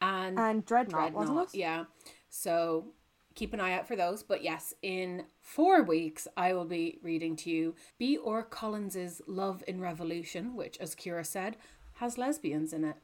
[0.00, 1.48] and And Dreadnought, wasn't it?
[1.54, 1.84] Yeah.
[2.30, 2.86] So
[3.34, 4.22] keep an eye out for those.
[4.22, 8.42] But yes, in four weeks, I will be reading to you B.R.
[8.42, 11.58] Collins's Love in Revolution, which, as Kira said,
[11.98, 12.96] has lesbians in it.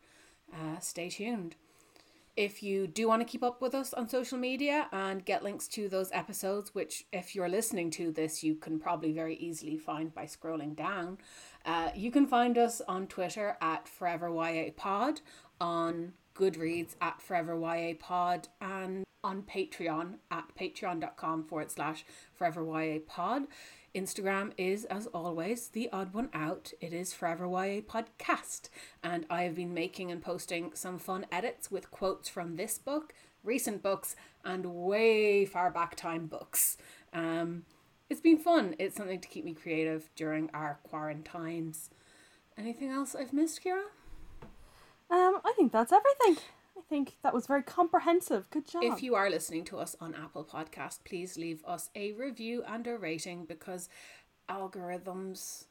[0.53, 1.57] Uh, stay tuned.
[2.37, 5.69] If you do want to keep up with us on social media and get links
[5.69, 10.15] to those episodes, which, if you're listening to this, you can probably very easily find
[10.15, 11.19] by scrolling down,
[11.67, 15.21] uh, you can find us on Twitter at ForeverYAPod,
[15.61, 22.05] on Goodreads at ForeverYAPod, and on Patreon at patreon.com forward slash
[22.41, 23.47] ForeverYAPod.
[23.95, 26.73] Instagram is, as always, the odd one out.
[26.81, 28.69] It is Forever YA Podcast.
[29.03, 33.13] And I have been making and posting some fun edits with quotes from this book,
[33.43, 34.15] recent books,
[34.45, 36.77] and way far back time books.
[37.13, 37.65] Um,
[38.09, 38.77] it's been fun.
[38.79, 41.91] It's something to keep me creative during our quarantines.
[42.57, 43.83] Anything else I've missed, Kira?
[45.11, 46.43] Um, I think that's everything.
[46.91, 48.51] I think that was very comprehensive.
[48.51, 48.83] Good job.
[48.83, 52.85] If you are listening to us on Apple Podcast, please leave us a review and
[52.85, 53.89] a rating because
[54.49, 55.67] algorithms,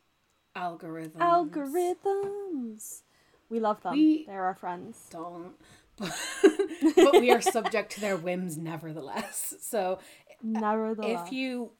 [0.56, 3.02] algorithms, algorithms,
[3.50, 3.92] we love them.
[3.94, 5.08] We- They're our friends.
[5.12, 5.56] don't.
[5.98, 6.18] But,
[6.96, 9.56] but we are subject to their whims nevertheless.
[9.60, 10.00] So
[10.42, 11.72] Nevertheless, if you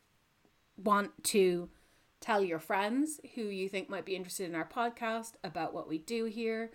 [0.76, 1.70] want to
[2.20, 5.98] tell your friends who you think might be interested in our podcast about what we
[5.98, 6.72] do here,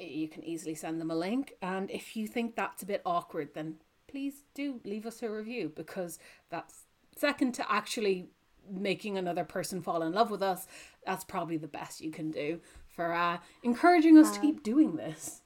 [0.00, 1.54] you can easily send them a link.
[1.62, 3.76] And if you think that's a bit awkward, then
[4.08, 6.18] please do leave us a review because
[6.50, 6.84] that's
[7.16, 8.28] second to actually
[8.70, 10.66] making another person fall in love with us.
[11.06, 15.42] That's probably the best you can do for uh, encouraging us to keep doing this.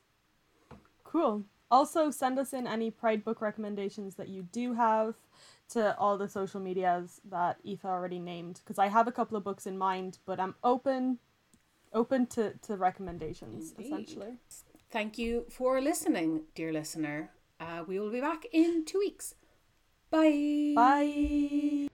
[1.04, 1.44] Cool.
[1.70, 5.14] Also, send us in any Pride book recommendations that you do have
[5.70, 8.60] to all the social medias that Aoife already named.
[8.62, 11.18] Because I have a couple of books in mind, but I'm open,
[11.94, 13.86] open to to recommendations Indeed.
[13.86, 14.32] essentially.
[14.90, 17.30] Thank you for listening, dear listener.
[17.58, 19.34] Uh, we will be back in two weeks.
[20.10, 20.74] Bye.
[20.76, 21.88] Bye.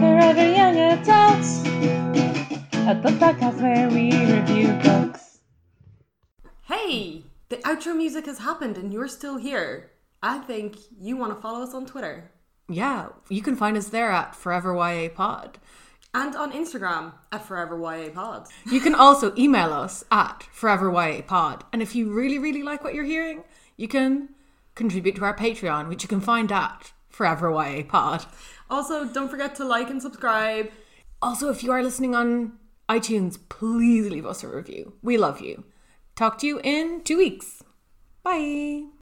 [0.00, 1.64] Forever Young Adults,
[2.86, 5.38] a book podcast where we review books.
[6.62, 9.90] Hey, the outro music has happened and you're still here.
[10.22, 12.30] I think you want to follow us on Twitter
[12.68, 15.58] Yeah, you can find us there at Forever YA Pod.
[16.14, 18.46] and on Instagram at Forever YA Pod.
[18.70, 21.64] You can also email us at Forever YA Pod.
[21.72, 23.44] And if you really, really like what you're hearing,
[23.76, 24.28] you can
[24.74, 28.24] contribute to our Patreon, which you can find at Forever YA Pod.
[28.70, 30.70] Also, don't forget to like and subscribe.
[31.20, 32.52] Also, if you are listening on
[32.88, 34.94] iTunes, please leave us a review.
[35.02, 35.64] We love you.
[36.14, 37.62] Talk to you in two weeks.
[38.22, 38.84] Bye.